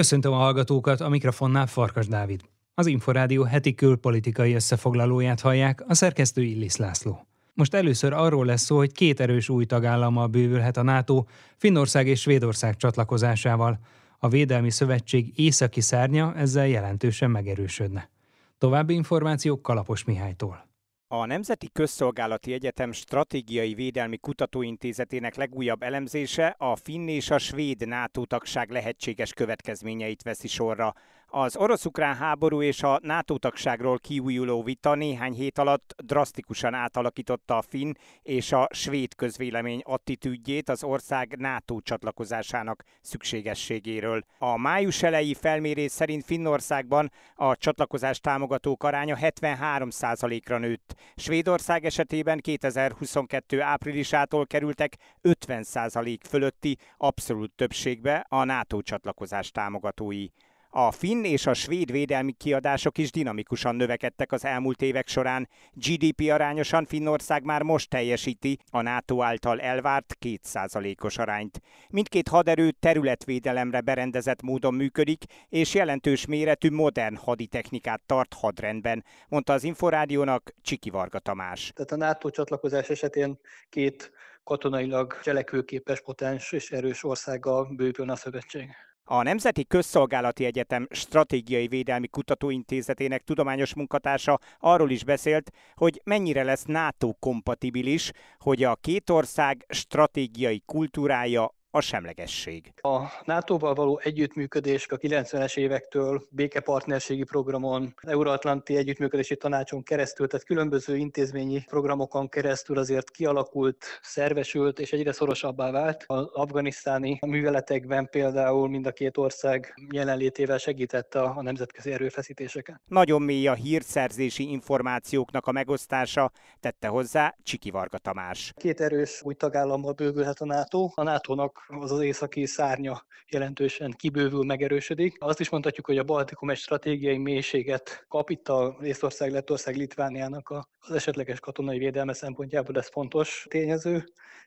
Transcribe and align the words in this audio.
Köszöntöm 0.00 0.32
a 0.32 0.36
hallgatókat, 0.36 1.00
a 1.00 1.08
mikrofonnál 1.08 1.66
Farkas 1.66 2.06
Dávid. 2.06 2.40
Az 2.74 2.86
Inforádió 2.86 3.42
heti 3.42 3.74
külpolitikai 3.74 4.54
összefoglalóját 4.54 5.40
hallják, 5.40 5.84
a 5.86 5.94
szerkesztő 5.94 6.42
Illis 6.42 6.76
László. 6.76 7.26
Most 7.54 7.74
először 7.74 8.12
arról 8.12 8.46
lesz 8.46 8.62
szó, 8.62 8.76
hogy 8.76 8.92
két 8.92 9.20
erős 9.20 9.48
új 9.48 9.64
tagállammal 9.64 10.26
bővülhet 10.26 10.76
a 10.76 10.82
NATO, 10.82 11.24
Finnország 11.56 12.06
és 12.06 12.20
Svédország 12.20 12.76
csatlakozásával. 12.76 13.78
A 14.18 14.28
Védelmi 14.28 14.70
Szövetség 14.70 15.32
északi 15.36 15.80
szárnya 15.80 16.34
ezzel 16.34 16.66
jelentősen 16.66 17.30
megerősödne. 17.30 18.10
További 18.58 18.94
információk 18.94 19.62
Kalapos 19.62 20.04
Mihálytól. 20.04 20.69
A 21.12 21.26
Nemzeti 21.26 21.68
Közszolgálati 21.72 22.52
Egyetem 22.52 22.92
Stratégiai 22.92 23.74
Védelmi 23.74 24.16
Kutatóintézetének 24.16 25.34
legújabb 25.34 25.82
elemzése 25.82 26.54
a 26.58 26.76
finn 26.76 27.08
és 27.08 27.30
a 27.30 27.38
svéd 27.38 27.88
NATO 27.88 28.24
tagság 28.24 28.70
lehetséges 28.70 29.32
következményeit 29.32 30.22
veszi 30.22 30.48
sorra. 30.48 30.94
Az 31.32 31.56
orosz-ukrán 31.56 32.16
háború 32.16 32.62
és 32.62 32.82
a 32.82 32.98
NATO 33.02 33.38
tagságról 33.38 33.98
kiújuló 33.98 34.62
vita 34.62 34.94
néhány 34.94 35.32
hét 35.32 35.58
alatt 35.58 35.94
drasztikusan 36.04 36.74
átalakította 36.74 37.56
a 37.56 37.62
finn 37.62 37.92
és 38.22 38.52
a 38.52 38.68
svéd 38.72 39.14
közvélemény 39.14 39.80
attitűdjét 39.84 40.68
az 40.68 40.84
ország 40.84 41.36
NATO 41.38 41.80
csatlakozásának 41.80 42.84
szükségességéről. 43.00 44.24
A 44.38 44.56
május 44.56 45.02
elejé 45.02 45.32
felmérés 45.32 45.90
szerint 45.90 46.24
Finnországban 46.24 47.10
a 47.34 47.56
csatlakozás 47.56 48.20
támogatók 48.20 48.84
aránya 48.84 49.16
73%-ra 49.20 50.58
nőtt. 50.58 50.94
Svédország 51.16 51.84
esetében 51.84 52.38
2022 52.38 53.60
áprilisától 53.60 54.46
kerültek 54.46 54.96
50% 55.22 56.18
fölötti 56.28 56.78
abszolút 56.96 57.52
többségbe 57.56 58.26
a 58.28 58.44
NATO 58.44 58.82
csatlakozás 58.82 59.50
támogatói. 59.50 60.26
A 60.72 60.90
finn 60.90 61.24
és 61.24 61.46
a 61.46 61.54
svéd 61.54 61.92
védelmi 61.92 62.32
kiadások 62.32 62.98
is 62.98 63.10
dinamikusan 63.10 63.74
növekedtek 63.74 64.32
az 64.32 64.44
elmúlt 64.44 64.82
évek 64.82 65.08
során. 65.08 65.48
GDP 65.72 66.30
arányosan 66.30 66.84
Finnország 66.84 67.44
már 67.44 67.62
most 67.62 67.88
teljesíti 67.88 68.58
a 68.70 68.80
NATO 68.80 69.22
által 69.22 69.60
elvárt 69.60 70.16
2%-os 70.20 71.18
arányt. 71.18 71.60
Mindkét 71.88 72.28
haderő 72.28 72.70
területvédelemre 72.70 73.80
berendezett 73.80 74.42
módon 74.42 74.74
működik, 74.74 75.24
és 75.48 75.74
jelentős 75.74 76.26
méretű 76.26 76.70
modern 76.70 77.16
haditechnikát 77.16 78.02
tart 78.06 78.34
hadrendben, 78.34 79.04
mondta 79.28 79.52
az 79.52 79.64
Inforádiónak 79.64 80.54
Csiki 80.62 80.90
Varga 80.90 81.18
Tamás. 81.18 81.72
Tehát 81.74 81.92
a 81.92 81.96
NATO 81.96 82.30
csatlakozás 82.30 82.88
esetén 82.88 83.38
két 83.68 84.12
katonailag 84.44 85.20
cselekvőképes, 85.22 86.00
potens 86.00 86.52
és 86.52 86.70
erős 86.70 87.04
országgal 87.04 87.72
bővülne 87.76 88.12
a 88.12 88.16
szövetség. 88.16 88.70
A 89.04 89.22
Nemzeti 89.22 89.64
Közszolgálati 89.64 90.44
Egyetem 90.44 90.86
Stratégiai 90.90 91.68
Védelmi 91.68 92.08
Kutatóintézetének 92.08 93.22
tudományos 93.22 93.74
munkatársa 93.74 94.38
arról 94.58 94.90
is 94.90 95.04
beszélt, 95.04 95.50
hogy 95.74 96.00
mennyire 96.04 96.42
lesz 96.42 96.64
NATO 96.64 97.12
kompatibilis, 97.18 98.10
hogy 98.38 98.62
a 98.64 98.76
két 98.76 99.10
ország 99.10 99.66
stratégiai 99.68 100.62
kultúrája 100.66 101.54
a 101.70 101.80
semlegesség. 101.80 102.72
A 102.80 102.98
NATO-val 103.24 103.74
való 103.74 104.00
együttműködés 104.02 104.86
a 104.88 104.96
90-es 104.96 105.56
évektől 105.56 106.22
békepartnerségi 106.30 107.24
programon, 107.24 107.94
Euróatlanti 108.00 108.76
Együttműködési 108.76 109.36
Tanácson 109.36 109.82
keresztül, 109.82 110.26
tehát 110.26 110.46
különböző 110.46 110.96
intézményi 110.96 111.64
programokon 111.66 112.28
keresztül 112.28 112.78
azért 112.78 113.10
kialakult, 113.10 113.84
szervesült 114.02 114.78
és 114.78 114.92
egyre 114.92 115.12
szorosabbá 115.12 115.70
vált. 115.70 116.04
Az 116.06 116.28
afganisztáni 116.32 117.18
műveletekben 117.26 118.08
például 118.08 118.68
mind 118.68 118.86
a 118.86 118.92
két 118.92 119.16
ország 119.16 119.74
jelenlétével 119.92 120.58
segítette 120.58 121.20
a 121.20 121.42
nemzetközi 121.42 121.92
erőfeszítéseket. 121.92 122.80
Nagyon 122.86 123.22
mély 123.22 123.46
a 123.46 123.54
hírszerzési 123.54 124.50
információknak 124.50 125.46
a 125.46 125.52
megosztása, 125.52 126.30
tette 126.60 126.88
hozzá 126.88 127.34
Csiki 127.42 127.70
Varga 127.70 127.98
Tamás. 127.98 128.52
Két 128.56 128.80
erős 128.80 129.22
új 129.22 129.34
tagállammal 129.34 129.92
bővülhet 129.92 130.40
a 130.40 130.44
NATO. 130.44 130.90
A 130.94 131.02
NATO-nak 131.02 131.59
az 131.68 131.92
az 131.92 132.00
északi 132.00 132.46
szárnya 132.46 133.04
jelentősen 133.28 133.90
kibővül, 133.90 134.44
megerősödik. 134.44 135.16
Azt 135.18 135.40
is 135.40 135.48
mondhatjuk, 135.48 135.86
hogy 135.86 135.98
a 135.98 136.04
Baltikum 136.04 136.50
egy 136.50 136.56
stratégiai 136.56 137.18
mélységet 137.18 138.04
kap 138.08 138.30
itt 138.30 138.48
a 138.48 138.76
Észország, 138.82 139.30
Lettország, 139.30 139.76
Litvániának 139.76 140.48
az 140.78 140.94
esetleges 140.94 141.40
katonai 141.40 141.78
védelme 141.78 142.12
szempontjából 142.12 142.76
ez 142.76 142.88
fontos 142.88 143.46
tényező. 143.48 144.04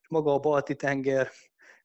Maga 0.09 0.33
a 0.33 0.39
Balti 0.39 0.75
tenger 0.75 1.29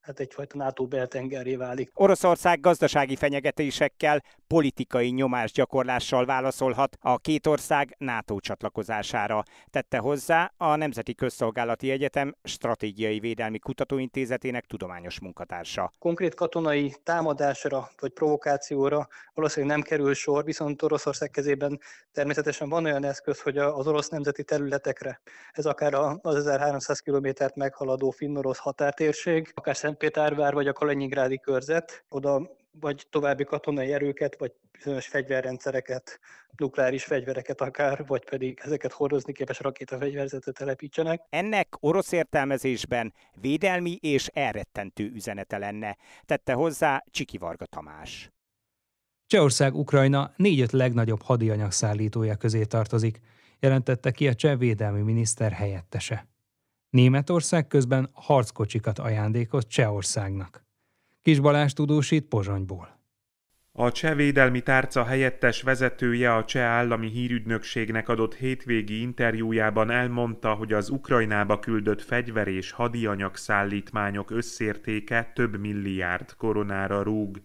hát 0.01 0.19
egyfajta 0.19 0.57
NATO 0.57 0.87
beltengerré 0.87 1.55
válik. 1.55 1.91
Oroszország 1.93 2.59
gazdasági 2.59 3.15
fenyegetésekkel, 3.15 4.23
politikai 4.47 5.09
nyomásgyakorlással 5.09 6.25
válaszolhat 6.25 6.97
a 7.01 7.17
két 7.17 7.47
ország 7.47 7.95
NATO 7.97 8.39
csatlakozására, 8.39 9.43
tette 9.69 9.97
hozzá 9.97 10.51
a 10.57 10.75
Nemzeti 10.75 11.15
Közszolgálati 11.15 11.91
Egyetem 11.91 12.35
Stratégiai 12.43 13.19
Védelmi 13.19 13.59
Kutatóintézetének 13.59 14.65
tudományos 14.65 15.19
munkatársa. 15.19 15.91
Konkrét 15.99 16.35
katonai 16.35 16.95
támadásra 17.03 17.89
vagy 17.99 18.11
provokációra 18.11 19.07
valószínűleg 19.33 19.75
nem 19.75 19.85
kerül 19.85 20.13
sor, 20.13 20.43
viszont 20.43 20.81
Oroszország 20.81 21.29
kezében 21.29 21.79
természetesen 22.11 22.69
van 22.69 22.85
olyan 22.85 23.03
eszköz, 23.03 23.41
hogy 23.41 23.57
az 23.57 23.87
orosz 23.87 24.09
nemzeti 24.09 24.43
területekre, 24.43 25.21
ez 25.51 25.65
akár 25.65 25.93
az 26.21 26.35
1300 26.35 26.99
kilométert 26.99 27.55
meghaladó 27.55 28.09
finn-orosz 28.09 28.57
határtérség, 28.57 29.51
akár 29.53 29.75
Szentpétervár 29.89 30.53
vagy 30.53 30.67
a 30.67 30.73
Kaliningrádi 30.73 31.39
körzet, 31.39 32.05
oda 32.09 32.57
vagy 32.79 33.07
további 33.09 33.43
katonai 33.43 33.93
erőket, 33.93 34.35
vagy 34.39 34.51
bizonyos 34.71 35.07
fegyverrendszereket, 35.07 36.19
nukleáris 36.57 37.03
fegyvereket 37.03 37.61
akár, 37.61 38.05
vagy 38.07 38.29
pedig 38.29 38.59
ezeket 38.63 38.91
hordozni 38.91 39.33
képes 39.33 39.59
rakétafegyverzetet 39.59 40.57
telepítsenek. 40.57 41.21
Ennek 41.29 41.67
orosz 41.79 42.11
értelmezésben 42.11 43.13
védelmi 43.41 43.97
és 44.01 44.27
elrettentő 44.27 45.11
üzenete 45.13 45.57
lenne, 45.57 45.97
tette 46.25 46.53
hozzá 46.53 47.03
Csiki 47.11 47.37
Varga 47.37 47.65
Tamás. 47.65 48.31
Csehország 49.27 49.75
Ukrajna 49.75 50.33
négy-öt 50.35 50.71
legnagyobb 50.71 51.21
hadianyag 51.21 51.71
szállítója 51.71 52.35
közé 52.35 52.63
tartozik, 52.63 53.19
jelentette 53.59 54.11
ki 54.11 54.27
a 54.27 54.33
cseh 54.33 54.57
védelmi 54.57 55.01
miniszter 55.01 55.51
helyettese. 55.51 56.28
Németország 56.89 57.67
közben 57.67 58.09
harckocsikat 58.13 58.99
ajándékoz 58.99 59.67
Csehországnak. 59.67 60.63
Kis 61.21 61.39
Balázs 61.39 61.73
tudósít 61.73 62.27
Pozsonyból. 62.27 62.97
A 63.71 63.91
cseh 63.91 64.15
védelmi 64.15 64.61
tárca 64.61 65.03
helyettes 65.03 65.61
vezetője 65.61 66.35
a 66.35 66.45
cseh 66.45 66.63
állami 66.63 67.09
hírügynökségnek 67.09 68.09
adott 68.09 68.35
hétvégi 68.35 69.01
interjújában 69.01 69.89
elmondta, 69.89 70.53
hogy 70.53 70.73
az 70.73 70.89
Ukrajnába 70.89 71.59
küldött 71.59 72.01
fegyver 72.01 72.47
és 72.47 72.71
hadianyag 72.71 73.35
szállítmányok 73.35 74.31
összértéke 74.31 75.31
több 75.35 75.59
milliárd 75.59 76.35
koronára 76.35 77.03
rúg. 77.03 77.41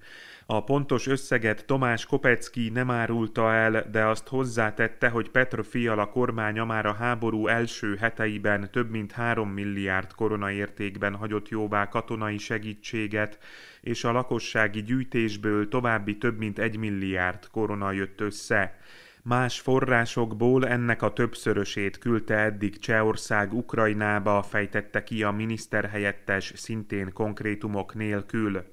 A 0.46 0.64
pontos 0.64 1.06
összeget 1.06 1.66
Tomás 1.66 2.06
Kopecki 2.06 2.68
nem 2.68 2.90
árulta 2.90 3.52
el, 3.52 3.90
de 3.90 4.04
azt 4.04 4.28
hozzátette, 4.28 5.08
hogy 5.08 5.30
Petr 5.30 5.64
Fiala 5.64 6.06
kormánya 6.06 6.64
már 6.64 6.86
a 6.86 6.92
háború 6.92 7.46
első 7.46 7.96
heteiben 7.96 8.68
több 8.70 8.90
mint 8.90 9.12
3 9.12 9.48
milliárd 9.48 10.14
korona 10.14 10.50
értékben 10.50 11.14
hagyott 11.14 11.48
jóvá 11.48 11.88
katonai 11.88 12.38
segítséget, 12.38 13.38
és 13.80 14.04
a 14.04 14.12
lakossági 14.12 14.82
gyűjtésből 14.82 15.68
további 15.68 16.18
több 16.18 16.38
mint 16.38 16.58
1 16.58 16.76
milliárd 16.76 17.48
korona 17.50 17.92
jött 17.92 18.20
össze. 18.20 18.78
Más 19.22 19.60
forrásokból 19.60 20.68
ennek 20.68 21.02
a 21.02 21.12
többszörösét 21.12 21.98
küldte 21.98 22.34
eddig 22.34 22.78
Csehország 22.78 23.52
Ukrajnába, 23.52 24.42
fejtette 24.42 25.04
ki 25.04 25.22
a 25.22 25.30
miniszterhelyettes 25.30 26.52
szintén 26.56 27.12
konkrétumok 27.12 27.94
nélkül. 27.94 28.64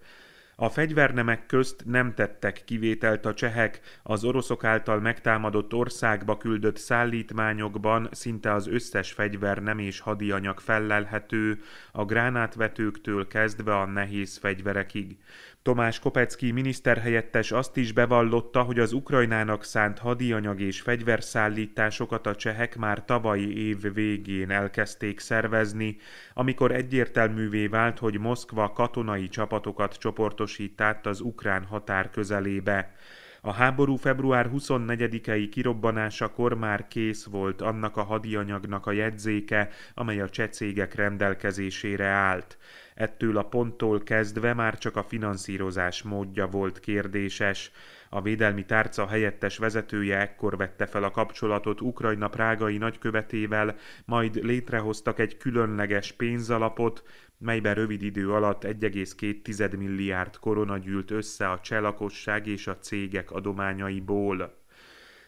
A 0.56 0.70
fegyvernemek 0.70 1.46
közt 1.46 1.84
nem 1.86 2.14
tettek 2.14 2.64
kivételt 2.66 3.26
a 3.26 3.34
csehek, 3.34 3.80
az 4.03 4.24
oroszok 4.24 4.64
által 4.64 5.00
megtámadott 5.00 5.74
országba 5.74 6.38
küldött 6.38 6.78
szállítmányokban 6.78 8.09
szinte 8.12 8.53
az 8.53 8.68
összes 8.68 9.12
fegyvernem 9.12 9.80
és 9.80 10.00
hadianyag 10.00 10.59
fellelhető, 10.59 11.62
a 11.92 12.06
gránátvetőktől 12.06 13.28
kezdve 13.28 13.78
a 13.78 13.86
nehéz 13.86 14.38
fegyverekig. 14.38 15.18
Tomás 15.63 15.99
Kopecki 15.99 16.52
miniszterhelyettes 16.52 17.52
azt 17.52 17.78
is 17.78 17.91
bevallotta, 17.91 18.61
hogy 18.61 18.79
az 18.79 18.93
Ukrajnának 18.93 19.63
szánt 19.63 19.99
hadianyag 19.99 20.61
és 20.61 20.81
fegyverszállításokat 20.81 22.28
a 22.28 22.35
csehek 22.35 22.78
már 22.78 23.05
tavalyi 23.05 23.67
év 23.67 23.93
végén 23.93 24.52
elkezdték 24.52 25.19
szervezni, 25.19 25.97
amikor 26.34 26.72
egyértelművé 26.72 27.67
vált, 27.67 27.99
hogy 27.99 28.19
Moszkva 28.19 28.72
katonai 28.72 29.28
csapatokat 29.28 29.97
csoportosít 29.97 30.81
át 30.81 31.05
az 31.05 31.19
ukrán 31.19 31.63
határ 31.63 32.09
közelébe. 32.09 32.96
A 33.43 33.52
háború 33.52 33.96
február 33.96 34.49
24-i 34.53 35.47
kirobbanásakor 35.52 36.53
már 36.53 36.88
kész 36.88 37.26
volt 37.26 37.61
annak 37.61 37.97
a 37.97 38.03
hadianyagnak 38.03 38.85
a 38.85 38.91
jegyzéke, 38.91 39.70
amely 39.93 40.22
a 40.22 40.29
cseh 40.29 40.47
cégek 40.47 40.96
rendelkezésére 40.96 42.05
állt. 42.05 42.58
Ettől 42.96 43.38
a 43.38 43.43
ponttól 43.43 44.03
kezdve 44.03 44.53
már 44.53 44.78
csak 44.78 44.96
a 44.96 45.03
finanszírozás 45.03 46.02
módja 46.02 46.47
volt 46.47 46.79
kérdéses. 46.79 47.72
A 48.09 48.22
védelmi 48.22 48.66
tárca 48.66 49.08
helyettes 49.08 49.58
vezetője 49.58 50.20
ekkor 50.20 50.58
vette 50.58 50.85
fel 50.85 51.03
a 51.03 51.11
kapcsolatot 51.11 51.82
Ukrajna 51.82 52.28
prágai 52.28 52.78
nagykövetével, 52.78 53.76
majd 54.05 54.35
létrehoztak 54.44 55.20
egy 55.20 55.37
különleges 55.37 56.11
pénzalapot, 56.11 57.03
melyben 57.41 57.73
rövid 57.73 58.02
idő 58.02 58.32
alatt 58.32 58.64
1,2 58.64 59.78
milliárd 59.78 60.38
korona 60.38 60.78
gyűlt 60.78 61.11
össze 61.11 61.49
a 61.49 61.59
cselakosság 61.59 62.47
és 62.47 62.67
a 62.67 62.78
cégek 62.78 63.32
adományaiból. 63.32 64.59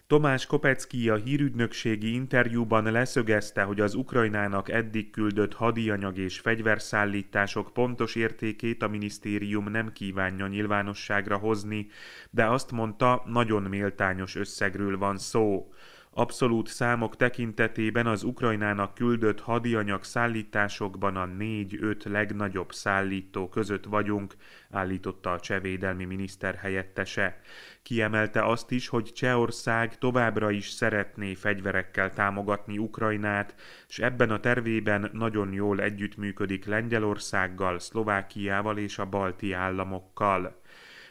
Tomás 0.08 0.46
Kopecki 0.46 1.10
a 1.10 1.16
hírügynökségi 1.16 2.14
interjúban 2.14 2.92
leszögezte, 2.92 3.64
hogy 3.64 3.80
az 3.80 3.94
Ukrajnának 3.94 4.70
eddig 4.70 5.10
küldött 5.10 5.54
hadianyag 5.54 6.18
és 6.18 6.40
fegyverszállítások 6.40 7.74
pontos 7.74 8.16
értékét 8.16 8.84
a 8.84 8.88
minisztérium 8.88 9.70
nem 9.70 9.92
kívánja 9.92 10.48
nyilvánosságra 10.48 11.38
hozni, 11.38 11.88
de 12.30 12.46
azt 12.46 12.72
mondta, 12.72 13.24
nagyon 13.26 13.64
méltányos 13.64 14.36
összegről 14.36 14.98
van 14.98 15.18
szó. 15.18 15.74
Abszolút 16.16 16.68
számok 16.68 17.16
tekintetében 17.16 18.08
az 18.08 18.24
Ukrajnának 18.24 18.94
küldött 18.94 19.40
hadianyag 19.40 20.04
szállításokban 20.04 21.16
a 21.16 21.26
négy-öt 21.26 22.04
legnagyobb 22.04 22.72
szállító 22.72 23.50
között 23.50 23.86
vagyunk, 23.86 24.36
állította 24.72 25.32
a 25.32 25.40
csevédelmi 25.40 26.06
miniszter 26.06 26.56
helyettese. 26.56 27.42
Kiemelte 27.84 28.46
azt 28.46 28.72
is, 28.72 28.88
hogy 28.88 29.12
Csehország 29.14 29.98
továbbra 29.98 30.52
is 30.52 30.70
szeretné 30.70 31.34
fegyverekkel 31.34 32.14
támogatni 32.14 32.78
Ukrajnát, 32.78 33.56
és 33.88 34.00
ebben 34.00 34.30
a 34.30 34.40
tervében 34.40 35.10
nagyon 35.14 35.54
jól 35.54 35.82
együttműködik 35.82 36.66
Lengyelországgal, 36.66 37.80
Szlovákiával 37.80 38.78
és 38.78 38.98
a 38.98 39.06
balti 39.06 39.54
államokkal. 39.54 40.62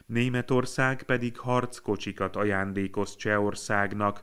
Németország 0.06 1.02
pedig 1.02 1.38
harckocsikat 1.38 2.36
ajándékoz 2.36 3.16
Csehországnak, 3.16 4.22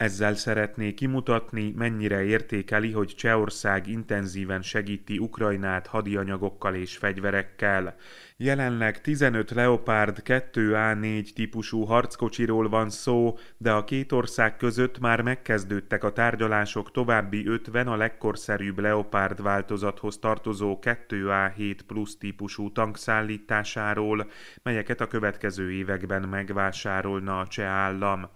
ezzel 0.00 0.34
szeretné 0.34 0.94
kimutatni, 0.94 1.72
mennyire 1.76 2.22
értékeli, 2.22 2.92
hogy 2.92 3.14
Csehország 3.16 3.86
intenzíven 3.86 4.62
segíti 4.62 5.18
Ukrajnát 5.18 5.86
hadianyagokkal 5.86 6.74
és 6.74 6.96
fegyverekkel. 6.96 7.96
Jelenleg 8.36 9.00
15 9.00 9.50
Leopard 9.50 10.22
2A4 10.24 11.32
típusú 11.32 11.84
harckocsiról 11.84 12.68
van 12.68 12.90
szó, 12.90 13.38
de 13.56 13.72
a 13.72 13.84
két 13.84 14.12
ország 14.12 14.56
között 14.56 14.98
már 14.98 15.20
megkezdődtek 15.20 16.04
a 16.04 16.12
tárgyalások 16.12 16.90
további 16.90 17.46
50 17.46 17.86
a 17.86 17.96
legkorszerűbb 17.96 18.78
Leopard 18.78 19.42
változathoz 19.42 20.18
tartozó 20.18 20.78
2A7 20.82 21.78
plusz 21.86 22.16
típusú 22.18 22.72
tankszállításáról, 22.72 24.30
melyeket 24.62 25.00
a 25.00 25.06
következő 25.06 25.72
években 25.72 26.22
megvásárolna 26.22 27.38
a 27.38 27.46
cseh 27.46 27.68
állam. 27.68 28.30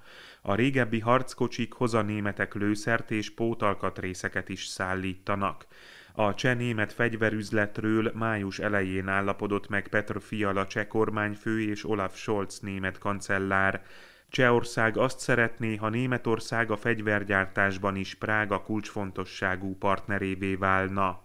A 0.46 0.54
régebbi 0.54 1.00
harckocsik 1.00 1.74
a 1.78 2.02
németek 2.02 2.54
lőszert 2.54 3.10
és 3.10 3.30
pótalkatrészeket 3.30 4.48
is 4.48 4.64
szállítanak. 4.64 5.66
A 6.12 6.34
cseh 6.34 6.56
német 6.56 6.92
fegyverüzletről 6.92 8.12
május 8.14 8.58
elején 8.58 9.08
állapodott 9.08 9.68
meg 9.68 9.88
Petr 9.88 10.20
Fiala 10.20 10.66
cseh 10.66 10.86
kormányfő 10.86 11.60
és 11.60 11.88
Olaf 11.88 12.16
Scholz 12.16 12.58
német 12.60 12.98
kancellár. 12.98 13.82
Csehország 14.28 14.96
azt 14.96 15.18
szeretné, 15.18 15.76
ha 15.76 15.88
Németország 15.88 16.70
a 16.70 16.76
fegyvergyártásban 16.76 17.96
is 17.96 18.14
Prága 18.14 18.62
kulcsfontosságú 18.62 19.76
partnerévé 19.76 20.54
válna. 20.54 21.22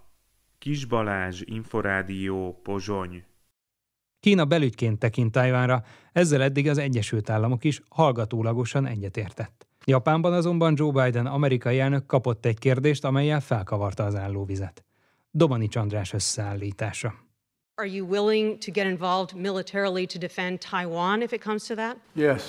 Kis 0.59 0.85
Balázs, 0.85 1.41
Inforádió, 1.45 2.59
Pozsony 2.63 3.23
Kína 4.19 4.45
belügyként 4.45 4.99
tekint 4.99 5.31
Tajvánra, 5.31 5.83
ezzel 6.11 6.41
eddig 6.41 6.69
az 6.69 6.77
Egyesült 6.77 7.29
Államok 7.29 7.63
is 7.63 7.81
hallgatólagosan 7.89 8.85
egyetértett. 8.85 9.67
Japánban 9.85 10.33
azonban 10.33 10.73
Joe 10.77 10.91
Biden 10.91 11.25
amerikai 11.25 11.79
elnök 11.79 12.05
kapott 12.05 12.45
egy 12.45 12.59
kérdést, 12.59 13.05
amelyel 13.05 13.39
felkavarta 13.39 14.03
az 14.03 14.15
állóvizet. 14.15 14.83
Domani 15.31 15.67
Csandrás 15.67 16.13
összeállítása. 16.13 17.13
Are 17.75 17.87
you 17.87 18.07
willing 18.07 18.57
to 18.57 18.71
get 18.71 18.85
involved 18.85 19.35
militarily 19.35 20.05
to 20.05 20.19
defend 20.19 20.59
Taiwan 20.69 21.21
if 21.21 21.31
it 21.31 21.43
comes 21.43 21.63
to 21.63 21.75
that? 21.75 21.97
Yes 22.13 22.43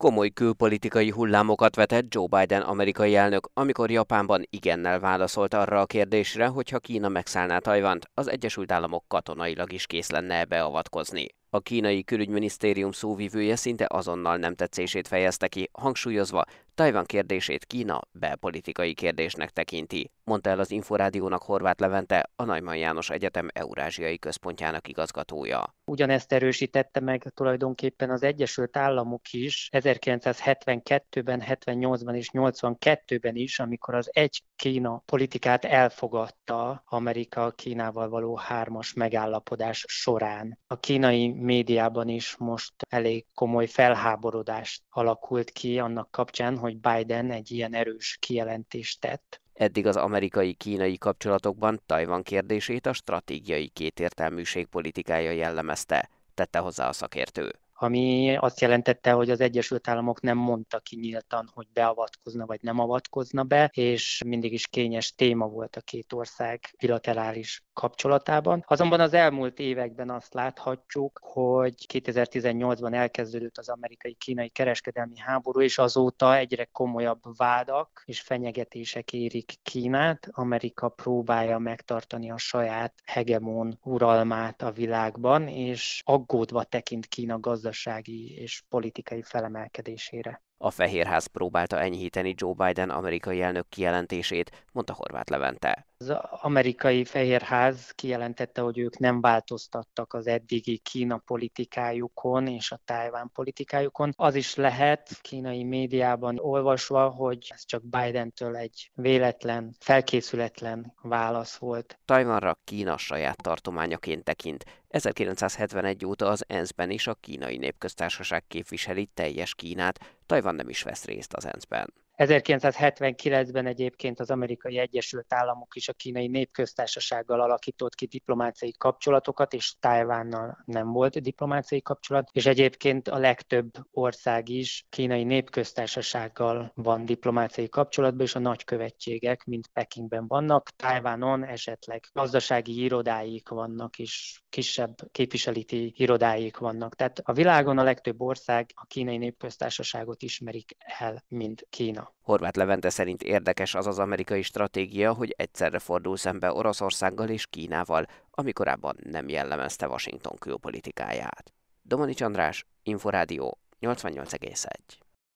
komoly 0.00 0.28
külpolitikai 0.28 1.10
hullámokat 1.10 1.74
vetett 1.74 2.14
Joe 2.14 2.26
Biden 2.38 2.62
amerikai 2.62 3.14
elnök, 3.14 3.50
amikor 3.52 3.90
Japánban 3.90 4.46
igennel 4.50 5.00
válaszolt 5.00 5.54
arra 5.54 5.80
a 5.80 5.86
kérdésre, 5.86 6.46
hogyha 6.46 6.78
Kína 6.78 7.08
megszállná 7.08 7.58
Tajvant, 7.58 8.10
az 8.14 8.28
Egyesült 8.28 8.72
Államok 8.72 9.04
katonailag 9.08 9.72
is 9.72 9.86
kész 9.86 10.10
lenne 10.10 10.44
beavatkozni. 10.44 11.26
A 11.50 11.60
kínai 11.60 12.04
külügyminisztérium 12.04 12.92
szóvivője 12.92 13.56
szinte 13.56 13.86
azonnal 13.88 14.36
nem 14.36 14.54
tetszését 14.54 15.08
fejezte 15.08 15.48
ki, 15.48 15.70
hangsúlyozva, 15.72 16.42
Tajvan 16.74 17.04
kérdését 17.04 17.64
Kína 17.64 18.00
belpolitikai 18.12 18.94
kérdésnek 18.94 19.50
tekinti, 19.50 20.10
mondta 20.30 20.50
el 20.50 20.58
az 20.58 20.70
Inforádiónak 20.70 21.42
Horváth 21.42 21.80
Levente, 21.80 22.30
a 22.36 22.44
Najman 22.44 22.76
János 22.76 23.10
Egyetem 23.10 23.48
Eurázsiai 23.52 24.18
Központjának 24.18 24.88
igazgatója. 24.88 25.74
Ugyanezt 25.84 26.32
erősítette 26.32 27.00
meg 27.00 27.22
tulajdonképpen 27.34 28.10
az 28.10 28.22
Egyesült 28.22 28.76
Államok 28.76 29.32
is 29.32 29.68
1972-ben, 29.72 31.42
78-ban 31.46 32.14
és 32.14 32.28
82-ben 32.32 33.36
is, 33.36 33.58
amikor 33.58 33.94
az 33.94 34.08
egy 34.12 34.42
Kína 34.56 35.02
politikát 35.06 35.64
elfogadta 35.64 36.82
Amerika 36.86 37.50
Kínával 37.50 38.08
való 38.08 38.36
hármas 38.36 38.92
megállapodás 38.92 39.84
során. 39.88 40.58
A 40.66 40.78
kínai 40.78 41.28
médiában 41.28 42.08
is 42.08 42.36
most 42.36 42.74
elég 42.88 43.26
komoly 43.34 43.66
felháborodást 43.66 44.82
alakult 44.88 45.50
ki 45.50 45.78
annak 45.78 46.10
kapcsán, 46.10 46.58
hogy 46.58 46.78
Biden 46.78 47.30
egy 47.30 47.50
ilyen 47.50 47.74
erős 47.74 48.16
kijelentést 48.20 49.00
tett. 49.00 49.39
Eddig 49.60 49.86
az 49.86 49.96
amerikai-kínai 49.96 50.98
kapcsolatokban 50.98 51.80
Tajvan 51.86 52.22
kérdését 52.22 52.86
a 52.86 52.92
stratégiai 52.92 53.68
kétértelműség 53.68 54.66
politikája 54.66 55.30
jellemezte, 55.30 56.10
tette 56.34 56.58
hozzá 56.58 56.88
a 56.88 56.92
szakértő. 56.92 57.52
Ami 57.72 58.36
azt 58.36 58.60
jelentette, 58.60 59.10
hogy 59.10 59.30
az 59.30 59.40
Egyesült 59.40 59.88
Államok 59.88 60.20
nem 60.20 60.36
mondta 60.36 60.78
ki 60.78 60.96
nyíltan, 60.96 61.50
hogy 61.54 61.66
beavatkozna 61.72 62.46
vagy 62.46 62.62
nem 62.62 62.78
avatkozna 62.78 63.42
be, 63.42 63.70
és 63.74 64.22
mindig 64.26 64.52
is 64.52 64.66
kényes 64.66 65.14
téma 65.14 65.46
volt 65.46 65.76
a 65.76 65.80
két 65.80 66.12
ország 66.12 66.74
bilaterális 66.78 67.64
kapcsolatában. 67.80 68.64
Azonban 68.66 69.00
az 69.00 69.14
elmúlt 69.14 69.58
években 69.58 70.10
azt 70.10 70.34
láthatjuk, 70.34 71.20
hogy 71.22 71.74
2018-ban 71.92 72.94
elkezdődött 72.94 73.58
az 73.58 73.68
amerikai-kínai 73.68 74.48
kereskedelmi 74.48 75.18
háború, 75.18 75.60
és 75.60 75.78
azóta 75.78 76.36
egyre 76.36 76.64
komolyabb 76.64 77.20
vádak 77.36 78.02
és 78.06 78.20
fenyegetések 78.20 79.12
érik 79.12 79.52
Kínát. 79.62 80.28
Amerika 80.30 80.88
próbálja 80.88 81.58
megtartani 81.58 82.30
a 82.30 82.36
saját 82.36 82.94
hegemon 83.04 83.78
uralmát 83.82 84.62
a 84.62 84.70
világban, 84.70 85.48
és 85.48 86.02
aggódva 86.04 86.64
tekint 86.64 87.06
Kína 87.06 87.40
gazdasági 87.40 88.40
és 88.40 88.62
politikai 88.68 89.22
felemelkedésére. 89.22 90.42
A 90.58 90.70
Fehérház 90.70 91.26
próbálta 91.26 91.80
enyhíteni 91.80 92.34
Joe 92.36 92.54
Biden 92.56 92.90
amerikai 92.90 93.42
elnök 93.42 93.68
kijelentését, 93.68 94.66
mondta 94.72 94.94
Horváth 94.94 95.30
Levente. 95.30 95.89
Az 96.02 96.12
amerikai 96.30 97.04
Fehérház 97.04 97.90
kijelentette, 97.90 98.60
hogy 98.60 98.78
ők 98.78 98.98
nem 98.98 99.20
változtattak 99.20 100.12
az 100.12 100.26
eddigi 100.26 100.78
Kína 100.78 101.16
politikájukon 101.16 102.46
és 102.46 102.70
a 102.70 102.80
Tájván 102.84 103.30
politikájukon. 103.34 104.12
Az 104.16 104.34
is 104.34 104.54
lehet 104.54 105.18
kínai 105.20 105.64
médiában 105.64 106.38
olvasva, 106.38 107.08
hogy 107.08 107.46
ez 107.48 107.64
csak 107.64 107.82
Bidentől 107.84 108.56
egy 108.56 108.90
véletlen, 108.94 109.74
felkészületlen 109.78 110.94
válasz 111.02 111.56
volt. 111.56 111.98
Tajvanra 112.04 112.58
Kína 112.64 112.96
saját 112.96 113.42
tartományaként 113.42 114.24
tekint. 114.24 114.64
1971 114.88 116.04
óta 116.04 116.28
az 116.28 116.44
ENSZ-ben 116.48 116.90
is 116.90 117.06
a 117.06 117.14
kínai 117.14 117.56
népköztársaság 117.56 118.44
képviseli 118.48 119.06
teljes 119.14 119.54
Kínát, 119.54 120.16
Tajvan 120.26 120.54
nem 120.54 120.68
is 120.68 120.82
vesz 120.82 121.04
részt 121.04 121.34
az 121.34 121.46
ENSZ-ben. 121.46 121.92
1979-ben 122.20 123.66
egyébként 123.66 124.20
az 124.20 124.30
amerikai 124.30 124.78
Egyesült 124.78 125.32
Államok 125.32 125.76
is 125.76 125.88
a 125.88 125.92
kínai 125.92 126.26
népköztársasággal 126.26 127.40
alakított 127.40 127.94
ki 127.94 128.06
diplomáciai 128.06 128.72
kapcsolatokat, 128.78 129.52
és 129.52 129.74
Tájvánnal 129.80 130.62
nem 130.64 130.92
volt 130.92 131.20
diplomáciai 131.20 131.82
kapcsolat, 131.82 132.28
és 132.32 132.46
egyébként 132.46 133.08
a 133.08 133.18
legtöbb 133.18 133.70
ország 133.90 134.48
is 134.48 134.86
kínai 134.88 135.24
népköztársasággal 135.24 136.72
van 136.74 137.04
diplomáciai 137.04 137.68
kapcsolatban, 137.68 138.26
és 138.26 138.34
a 138.34 138.38
nagykövetségek, 138.38 139.44
mint 139.44 139.70
Pekingben 139.72 140.26
vannak, 140.26 140.70
Tájvánon 140.76 141.44
esetleg 141.44 142.04
gazdasági 142.12 142.82
irodáik 142.82 143.48
vannak, 143.48 143.98
és 143.98 144.40
kisebb 144.48 144.94
képviseleti 145.10 145.92
irodáik 145.96 146.56
vannak. 146.56 146.94
Tehát 146.94 147.18
a 147.22 147.32
világon 147.32 147.78
a 147.78 147.82
legtöbb 147.82 148.20
ország 148.20 148.70
a 148.74 148.86
kínai 148.86 149.16
népköztársaságot 149.16 150.22
ismerik 150.22 150.76
el, 150.78 151.24
mint 151.28 151.66
Kína. 151.70 152.09
Horváth 152.20 152.58
Levente 152.58 152.90
szerint 152.90 153.22
érdekes 153.22 153.74
az 153.74 153.86
az 153.86 153.98
amerikai 153.98 154.42
stratégia, 154.42 155.12
hogy 155.12 155.34
egyszerre 155.36 155.78
fordul 155.78 156.16
szembe 156.16 156.52
Oroszországgal 156.52 157.28
és 157.28 157.46
Kínával, 157.46 158.06
ami 158.30 158.52
korábban 158.52 158.96
nem 159.02 159.28
jellemezte 159.28 159.88
Washington 159.88 160.36
külpolitikáját. 160.38 161.52
Domanics 161.82 162.20
András, 162.20 162.66
Inforádió 162.82 163.58
88,1. 163.80 164.66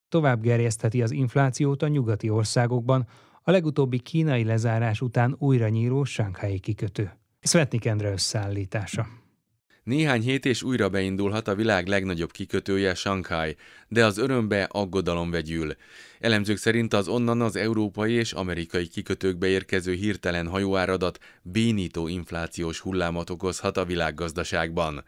Tovább 0.08 0.40
gerjesztheti 0.40 1.02
az 1.02 1.10
inflációt 1.10 1.82
a 1.82 1.88
nyugati 1.88 2.30
országokban, 2.30 3.06
a 3.42 3.50
legutóbbi 3.50 3.98
kínai 3.98 4.44
lezárás 4.44 5.00
után 5.00 5.36
újra 5.38 5.68
nyíló 5.68 6.04
Sánkhái 6.04 6.58
kikötő. 6.58 7.12
Svetnik 7.40 7.84
Endre 7.84 8.10
összeállítása. 8.10 9.06
Néhány 9.84 10.22
hét 10.22 10.44
és 10.44 10.62
újra 10.62 10.88
beindulhat 10.88 11.48
a 11.48 11.54
világ 11.54 11.86
legnagyobb 11.86 12.30
kikötője, 12.30 12.94
Shanghai, 12.94 13.56
de 13.88 14.04
az 14.04 14.18
örömbe 14.18 14.62
aggodalom 14.62 15.30
vegyül. 15.30 15.74
Elemzők 16.20 16.56
szerint 16.56 16.94
az 16.94 17.08
onnan 17.08 17.40
az 17.40 17.56
európai 17.56 18.12
és 18.12 18.32
amerikai 18.32 18.86
kikötőkbe 18.86 19.46
érkező 19.46 19.92
hirtelen 19.92 20.48
hajóáradat 20.48 21.18
bénító 21.42 22.08
inflációs 22.08 22.80
hullámot 22.80 23.30
okozhat 23.30 23.76
a 23.76 23.84
világgazdaságban. 23.84 25.04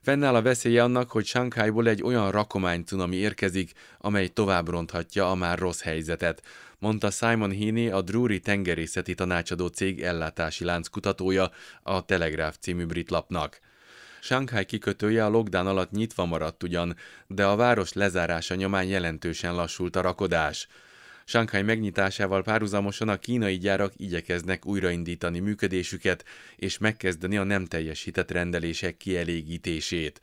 Fennáll 0.00 0.34
a 0.34 0.42
veszélye 0.42 0.82
annak, 0.82 1.10
hogy 1.10 1.24
Shanghaiból 1.24 1.88
egy 1.88 2.02
olyan 2.02 2.30
rakomány 2.30 2.84
cunami 2.84 3.16
érkezik, 3.16 3.72
amely 3.98 4.28
tovább 4.28 4.68
ronthatja 4.68 5.30
a 5.30 5.34
már 5.34 5.58
rossz 5.58 5.82
helyzetet, 5.82 6.42
mondta 6.78 7.10
Simon 7.10 7.52
Heaney, 7.52 7.88
a 7.88 8.02
Drury 8.02 8.40
tengerészeti 8.40 9.14
tanácsadó 9.14 9.66
cég 9.66 10.02
ellátási 10.02 10.64
lánc 10.64 10.88
kutatója 10.88 11.50
a 11.82 12.04
Telegraph 12.04 12.56
című 12.56 12.84
brit 12.84 13.10
lapnak. 13.10 13.60
Shanghai 14.24 14.64
kikötője 14.64 15.24
a 15.24 15.28
lockdown 15.28 15.66
alatt 15.66 15.90
nyitva 15.90 16.24
maradt 16.24 16.62
ugyan, 16.62 16.96
de 17.26 17.44
a 17.44 17.56
város 17.56 17.92
lezárása 17.92 18.54
nyomán 18.54 18.84
jelentősen 18.84 19.54
lassult 19.54 19.96
a 19.96 20.00
rakodás. 20.00 20.68
Shanghai 21.24 21.62
megnyitásával 21.62 22.42
párhuzamosan 22.42 23.08
a 23.08 23.16
kínai 23.16 23.58
gyárak 23.58 23.92
igyekeznek 23.96 24.66
újraindítani 24.66 25.38
működésüket 25.38 26.24
és 26.56 26.78
megkezdeni 26.78 27.36
a 27.36 27.42
nem 27.42 27.64
teljesített 27.64 28.30
rendelések 28.30 28.96
kielégítését. 28.96 30.20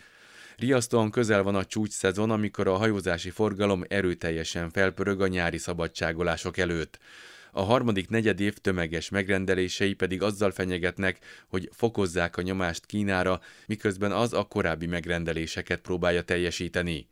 Riasztóan 0.57 1.11
közel 1.11 1.43
van 1.43 1.55
a 1.55 1.65
csúcs 1.65 1.91
szezon, 1.91 2.31
amikor 2.31 2.67
a 2.67 2.77
hajózási 2.77 3.29
forgalom 3.29 3.83
erőteljesen 3.87 4.69
felpörög 4.69 5.21
a 5.21 5.27
nyári 5.27 5.57
szabadságolások 5.57 6.57
előtt. 6.57 6.99
A 7.51 7.61
harmadik 7.61 8.09
negyedév 8.09 8.53
tömeges 8.53 9.09
megrendelései 9.09 9.93
pedig 9.93 10.21
azzal 10.21 10.51
fenyegetnek, 10.51 11.19
hogy 11.47 11.69
fokozzák 11.73 12.37
a 12.37 12.41
nyomást 12.41 12.85
Kínára, 12.85 13.41
miközben 13.65 14.11
az 14.11 14.33
a 14.33 14.43
korábbi 14.43 14.85
megrendeléseket 14.85 15.81
próbálja 15.81 16.21
teljesíteni. 16.21 17.07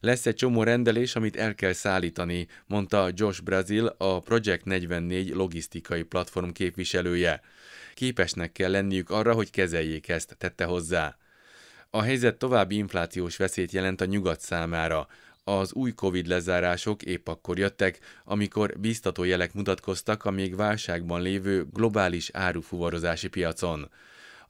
Lesz 0.00 0.26
egy 0.26 0.34
csomó 0.34 0.62
rendelés, 0.62 1.16
amit 1.16 1.36
el 1.36 1.54
kell 1.54 1.72
szállítani, 1.72 2.46
mondta 2.66 3.10
Josh 3.14 3.42
Brazil, 3.42 3.94
a 3.98 4.20
Project 4.20 4.64
44 4.64 5.28
logisztikai 5.28 6.02
platform 6.02 6.50
képviselője. 6.50 7.40
Képesnek 7.94 8.52
kell 8.52 8.70
lenniük 8.70 9.10
arra, 9.10 9.32
hogy 9.32 9.50
kezeljék 9.50 10.08
ezt, 10.08 10.36
tette 10.38 10.64
hozzá. 10.64 11.16
A 11.90 12.02
helyzet 12.02 12.36
további 12.36 12.76
inflációs 12.76 13.36
veszélyt 13.36 13.72
jelent 13.72 14.00
a 14.00 14.04
nyugat 14.04 14.40
számára. 14.40 15.08
Az 15.48 15.72
új 15.72 15.92
Covid 15.92 16.26
lezárások 16.26 17.02
épp 17.02 17.28
akkor 17.28 17.58
jöttek, 17.58 17.98
amikor 18.24 18.78
biztató 18.78 19.24
jelek 19.24 19.54
mutatkoztak 19.54 20.24
a 20.24 20.30
még 20.30 20.56
válságban 20.56 21.22
lévő 21.22 21.66
globális 21.72 22.30
árufuvarozási 22.32 23.28
piacon. 23.28 23.90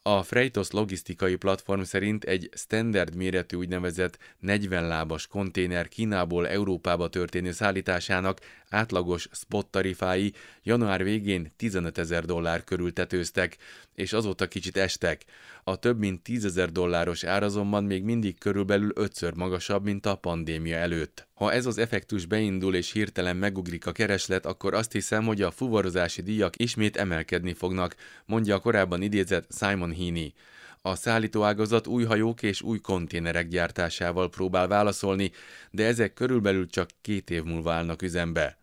A 0.03 0.23
Freightos 0.23 0.71
logisztikai 0.71 1.37
platform 1.37 1.83
szerint 1.83 2.25
egy 2.25 2.51
standard 2.55 3.15
méretű 3.15 3.57
úgynevezett 3.57 4.19
40 4.39 4.87
lábas 4.87 5.27
konténer 5.27 5.89
Kínából 5.89 6.49
Európába 6.49 7.09
történő 7.09 7.53
szállításának 7.53 8.41
átlagos 8.71 9.29
spot 9.33 9.67
tarifái 9.67 10.33
január 10.63 11.03
végén 11.03 11.53
15 11.57 11.99
ezer 11.99 12.25
dollár 12.25 12.65
körül 12.65 12.93
tetőztek, 12.93 13.57
és 13.95 14.13
azóta 14.13 14.49
kicsit 14.49 14.77
estek. 14.77 15.25
A 15.65 15.77
több 15.77 15.99
mint 15.99 16.23
10 16.23 16.45
ezer 16.45 16.73
dolláros 16.73 17.25
ár 17.25 17.43
azonban 17.43 17.85
még 17.85 18.03
mindig 18.03 18.39
körülbelül 18.39 18.91
ötször 18.95 19.35
magasabb, 19.35 19.85
mint 19.85 20.07
a 20.07 20.15
pandémia 20.15 20.77
előtt. 20.77 21.27
Ha 21.35 21.53
ez 21.53 21.67
az 21.67 21.79
effektus 21.79 22.27
beindul 22.27 22.75
és 22.75 22.93
hirtelen 22.93 23.37
megugrik 23.37 23.87
a 23.87 23.93
kereslet, 23.93 24.47
akkor 24.47 24.75
azt 24.75 24.93
hiszem, 24.93 25.25
hogy 25.25 25.43
a 25.43 25.51
fuvarozási 25.51 26.23
díjak 26.23 26.55
ismét 26.57 26.97
emelkedni 26.97 27.53
fognak, 27.53 27.97
mondja 28.25 28.55
a 28.55 28.61
korábban 28.61 29.03
idézett 29.03 29.51
Simon 29.59 29.95
Heaney. 29.95 30.35
A 30.87 30.95
szállítóágazat 30.95 31.87
új 31.87 32.05
hajók 32.05 32.43
és 32.43 32.63
új 32.63 32.79
konténerek 32.79 33.49
gyártásával 33.49 34.31
próbál 34.31 34.69
válaszolni, 34.69 35.31
de 35.71 35.85
ezek 35.87 36.15
körülbelül 36.15 36.67
csak 36.67 36.91
két 37.01 37.31
év 37.31 37.43
múlva 37.43 37.73
állnak 37.73 38.03
üzembe. 38.03 38.59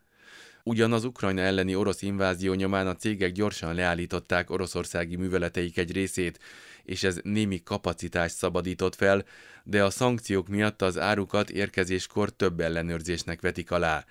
Ugyanaz 0.64 1.04
Ukrajna 1.04 1.42
elleni 1.42 1.76
orosz 1.76 2.02
invázió 2.02 2.54
nyomán 2.54 2.88
a 2.88 2.96
cégek 2.96 3.32
gyorsan 3.32 3.76
leállították 3.76 4.50
oroszországi 4.50 5.16
műveleteik 5.16 5.78
egy 5.78 5.92
részét, 5.92 6.40
és 6.84 7.04
ez 7.04 7.20
némi 7.24 7.64
kapacitást 7.64 8.36
szabadított 8.36 8.96
fel, 8.96 9.26
de 9.64 9.84
a 9.84 9.90
szankciók 9.90 10.48
miatt 10.48 10.82
az 10.82 10.98
árukat 10.98 11.50
érkezéskor 11.50 12.30
több 12.30 12.60
ellenőrzésnek 12.60 13.42
vetik 13.42 13.72
alá. 13.72 14.06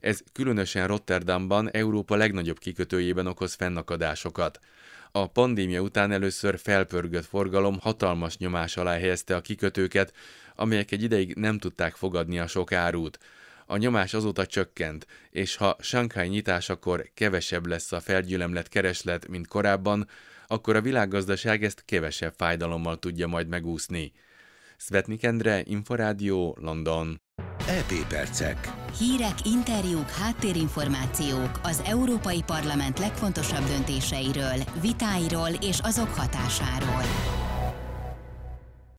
Ez 0.00 0.20
különösen 0.32 0.86
Rotterdamban, 0.86 1.70
Európa 1.70 2.16
legnagyobb 2.16 2.58
kikötőjében 2.58 3.26
okoz 3.26 3.54
fennakadásokat. 3.54 4.58
A 5.12 5.26
pandémia 5.26 5.80
után 5.80 6.12
először 6.12 6.58
felpörgött 6.58 7.24
forgalom 7.24 7.78
hatalmas 7.80 8.36
nyomás 8.36 8.76
alá 8.76 8.92
helyezte 8.92 9.36
a 9.36 9.40
kikötőket, 9.40 10.12
amelyek 10.54 10.90
egy 10.90 11.02
ideig 11.02 11.34
nem 11.34 11.58
tudták 11.58 11.94
fogadni 11.94 12.38
a 12.38 12.46
sok 12.46 12.72
árut. 12.72 13.18
A 13.66 13.76
nyomás 13.76 14.14
azóta 14.14 14.46
csökkent, 14.46 15.06
és 15.30 15.56
ha 15.56 15.76
Shanghai 15.80 16.28
nyitásakor 16.28 17.10
kevesebb 17.14 17.66
lesz 17.66 17.92
a 17.92 18.00
felgyülemlett 18.00 18.68
kereslet, 18.68 19.28
mint 19.28 19.46
korábban, 19.46 20.08
akkor 20.46 20.76
a 20.76 20.80
világgazdaság 20.80 21.64
ezt 21.64 21.82
kevesebb 21.84 22.34
fájdalommal 22.36 22.98
tudja 22.98 23.26
majd 23.26 23.48
megúszni. 23.48 24.12
Svetnik 24.76 25.24
Endre, 25.24 25.62
Inforádió, 25.64 26.56
London. 26.60 27.20
EP 27.68 28.06
Percek. 28.08 28.72
Hírek, 28.98 29.34
interjúk, 29.44 30.10
háttérinformációk 30.10 31.60
az 31.62 31.82
Európai 31.86 32.42
Parlament 32.42 32.98
legfontosabb 32.98 33.66
döntéseiről, 33.66 34.64
vitáiról 34.80 35.48
és 35.60 35.78
azok 35.82 36.08
hatásáról. 36.08 37.02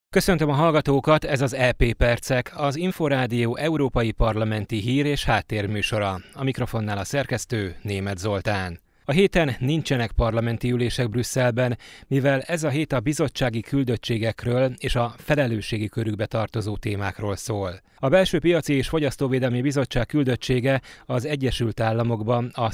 Köszöntöm 0.09 0.49
a 0.49 0.53
hallgatókat, 0.53 1.23
ez 1.23 1.41
az 1.41 1.53
EP 1.53 1.93
Percek, 1.97 2.51
az 2.55 2.75
Inforádió 2.75 3.55
Európai 3.55 4.11
Parlamenti 4.11 4.79
Hír 4.79 5.05
és 5.05 5.25
Háttérműsora. 5.25 6.19
A 6.33 6.43
mikrofonnál 6.43 6.97
a 6.97 7.03
szerkesztő 7.03 7.75
Német 7.81 8.17
Zoltán. 8.17 8.79
A 9.09 9.13
héten 9.13 9.55
nincsenek 9.59 10.11
parlamenti 10.11 10.71
ülések 10.71 11.09
Brüsszelben, 11.09 11.77
mivel 12.07 12.41
ez 12.41 12.63
a 12.63 12.69
hét 12.69 12.93
a 12.93 12.99
bizottsági 12.99 13.61
küldöttségekről 13.61 14.73
és 14.77 14.95
a 14.95 15.13
felelősségi 15.17 15.87
körükbe 15.87 16.25
tartozó 16.25 16.77
témákról 16.77 17.35
szól. 17.35 17.81
A 17.99 18.09
Belső 18.09 18.39
Piaci 18.39 18.73
és 18.73 18.87
Fogyasztóvédelmi 18.87 19.61
Bizottság 19.61 20.05
küldöttsége 20.05 20.81
az 21.05 21.25
Egyesült 21.25 21.79
Államokban 21.79 22.51
a 22.53 22.71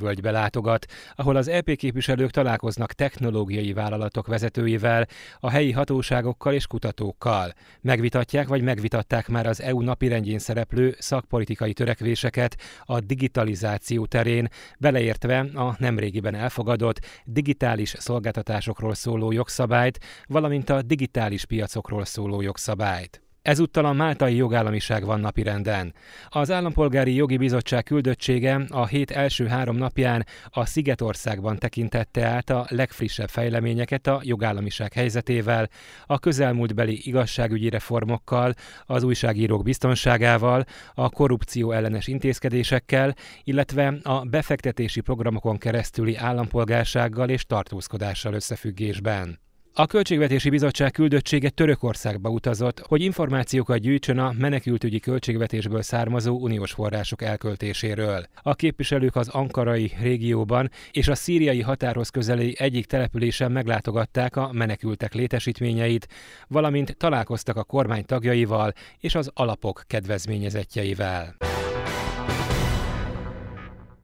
völgybe 0.00 0.30
látogat, 0.30 0.86
ahol 1.14 1.36
az 1.36 1.48
EP 1.48 1.76
képviselők 1.76 2.30
találkoznak 2.30 2.92
technológiai 2.92 3.72
vállalatok 3.72 4.26
vezetőivel, 4.26 5.06
a 5.40 5.50
helyi 5.50 5.72
hatóságokkal 5.72 6.54
és 6.54 6.66
kutatókkal. 6.66 7.52
Megvitatják 7.80 8.48
vagy 8.48 8.62
megvitatták 8.62 9.28
már 9.28 9.46
az 9.46 9.62
EU 9.62 9.80
napirendjén 9.80 10.38
szereplő 10.38 10.94
szakpolitikai 10.98 11.72
törekvéseket 11.72 12.56
a 12.84 13.00
digitalizáció 13.00 14.06
terén, 14.06 14.48
beleértve 14.78 15.49
a 15.54 15.74
nemrégiben 15.78 16.34
elfogadott 16.34 17.00
digitális 17.24 17.94
szolgáltatásokról 17.98 18.94
szóló 18.94 19.32
jogszabályt, 19.32 19.98
valamint 20.26 20.70
a 20.70 20.82
digitális 20.82 21.44
piacokról 21.44 22.04
szóló 22.04 22.40
jogszabályt. 22.40 23.22
Ezúttal 23.42 23.84
a 23.84 23.92
máltai 23.92 24.36
jogállamiság 24.36 25.04
van 25.04 25.20
napirenden. 25.20 25.94
Az 26.28 26.50
Állampolgári 26.50 27.14
Jogi 27.14 27.36
Bizottság 27.36 27.84
küldöttsége 27.84 28.60
a 28.68 28.86
hét 28.86 29.10
első 29.10 29.46
három 29.46 29.76
napján 29.76 30.26
a 30.48 30.66
Szigetországban 30.66 31.58
tekintette 31.58 32.26
át 32.26 32.50
a 32.50 32.66
legfrissebb 32.68 33.28
fejleményeket 33.28 34.06
a 34.06 34.20
jogállamiság 34.24 34.92
helyzetével, 34.92 35.68
a 36.06 36.18
közelmúltbeli 36.18 37.00
igazságügyi 37.02 37.68
reformokkal, 37.68 38.54
az 38.86 39.02
újságírók 39.02 39.62
biztonságával, 39.62 40.64
a 40.94 41.08
korrupció 41.08 41.72
ellenes 41.72 42.06
intézkedésekkel, 42.06 43.14
illetve 43.44 43.94
a 44.02 44.24
befektetési 44.24 45.00
programokon 45.00 45.58
keresztüli 45.58 46.16
állampolgársággal 46.16 47.28
és 47.28 47.44
tartózkodással 47.44 48.34
összefüggésben. 48.34 49.38
A 49.74 49.86
Költségvetési 49.86 50.50
Bizottság 50.50 50.90
küldöttsége 50.90 51.50
Törökországba 51.50 52.28
utazott, 52.28 52.80
hogy 52.80 53.02
információkat 53.02 53.78
gyűjtsön 53.78 54.18
a 54.18 54.32
menekültügyi 54.38 55.00
költségvetésből 55.00 55.82
származó 55.82 56.38
uniós 56.38 56.72
források 56.72 57.22
elköltéséről. 57.22 58.26
A 58.42 58.54
képviselők 58.54 59.16
az 59.16 59.28
ankarai 59.28 59.92
régióban 60.00 60.70
és 60.90 61.08
a 61.08 61.14
szíriai 61.14 61.60
határhoz 61.60 62.08
közeli 62.08 62.54
egyik 62.58 62.86
településen 62.86 63.52
meglátogatták 63.52 64.36
a 64.36 64.50
menekültek 64.52 65.14
létesítményeit, 65.14 66.08
valamint 66.48 66.96
találkoztak 66.96 67.56
a 67.56 67.64
kormány 67.64 68.04
tagjaival 68.04 68.72
és 68.98 69.14
az 69.14 69.30
alapok 69.34 69.82
kedvezményezetjeivel. 69.86 71.36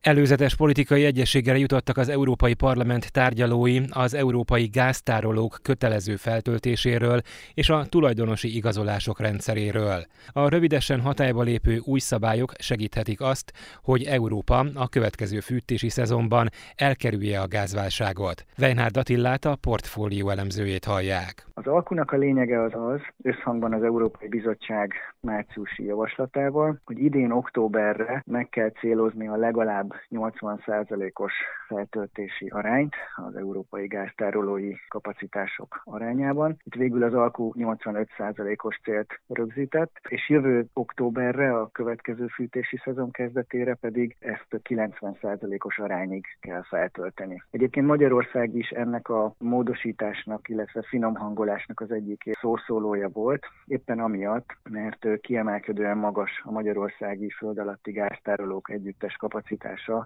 Előzetes 0.06 0.56
politikai 0.56 1.04
egyességre 1.04 1.58
jutottak 1.58 1.96
az 1.96 2.08
Európai 2.08 2.54
Parlament 2.54 3.12
tárgyalói 3.12 3.80
az 3.90 4.14
európai 4.14 4.66
gáztárolók 4.66 5.58
kötelező 5.62 6.16
feltöltéséről 6.16 7.20
és 7.54 7.70
a 7.70 7.84
tulajdonosi 7.88 8.56
igazolások 8.56 9.20
rendszeréről. 9.20 10.04
A 10.32 10.48
rövidesen 10.48 11.00
hatályba 11.00 11.42
lépő 11.42 11.78
új 11.84 11.98
szabályok 11.98 12.52
segíthetik 12.58 13.20
azt, 13.20 13.52
hogy 13.82 14.02
Európa 14.02 14.66
a 14.74 14.88
következő 14.88 15.40
fűtési 15.40 15.88
szezonban 15.88 16.48
elkerülje 16.74 17.40
a 17.40 17.48
gázválságot. 17.48 18.44
Weinhard 18.58 18.96
Attillát 18.96 19.44
a 19.44 19.56
portfólió 19.60 20.28
elemzőjét 20.30 20.84
hallják. 20.84 21.46
Az 21.54 21.66
alkunak 21.66 22.12
a 22.12 22.16
lényege 22.16 22.62
az 22.62 22.72
az, 22.74 23.00
összhangban 23.22 23.72
az 23.72 23.82
Európai 23.82 24.28
Bizottság 24.28 24.92
márciusi 25.20 25.84
javaslatával, 25.84 26.80
hogy 26.84 26.98
idén 26.98 27.30
októberre 27.30 28.22
meg 28.26 28.48
kell 28.48 28.70
célozni 28.70 29.28
a 29.28 29.36
legalább 29.36 29.94
80%-os 30.10 31.32
feltöltési 31.66 32.48
arányt 32.48 32.94
az 33.16 33.36
európai 33.36 33.86
gáztárolói 33.86 34.72
kapacitások 34.88 35.80
arányában. 35.84 36.56
Itt 36.64 36.74
végül 36.74 37.02
az 37.02 37.14
alkú 37.14 37.52
85%-os 37.58 38.80
célt 38.82 39.20
rögzített, 39.28 39.92
és 40.08 40.28
jövő 40.28 40.66
októberre, 40.72 41.58
a 41.58 41.68
következő 41.72 42.26
fűtési 42.26 42.76
szezon 42.84 43.10
kezdetére 43.10 43.74
pedig 43.74 44.16
ezt 44.18 44.46
a 44.50 44.56
90%-os 44.56 45.78
arányig 45.78 46.24
kell 46.40 46.62
feltölteni. 46.62 47.42
Egyébként 47.50 47.86
Magyarország 47.86 48.54
is 48.54 48.68
ennek 48.68 49.08
a 49.08 49.34
módosításnak, 49.38 50.48
illetve 50.48 50.82
finomhangolásnak 50.82 51.80
az 51.80 51.90
egyik 51.90 52.30
szószólója 52.40 53.08
volt, 53.08 53.46
éppen 53.66 53.98
amiatt, 53.98 54.56
mert 54.70 55.20
kiemelkedően 55.20 55.98
magas 55.98 56.42
a 56.44 56.50
magyarországi 56.50 57.30
föld 57.30 57.58
alatti 57.58 57.92
gáztárolók 57.92 58.70
együttes 58.70 59.16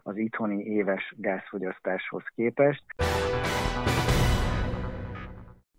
az 0.02 0.16
itthoni 0.16 0.64
éves 0.64 1.14
gázfogyasztáshoz 1.16 2.22
képest. 2.34 2.82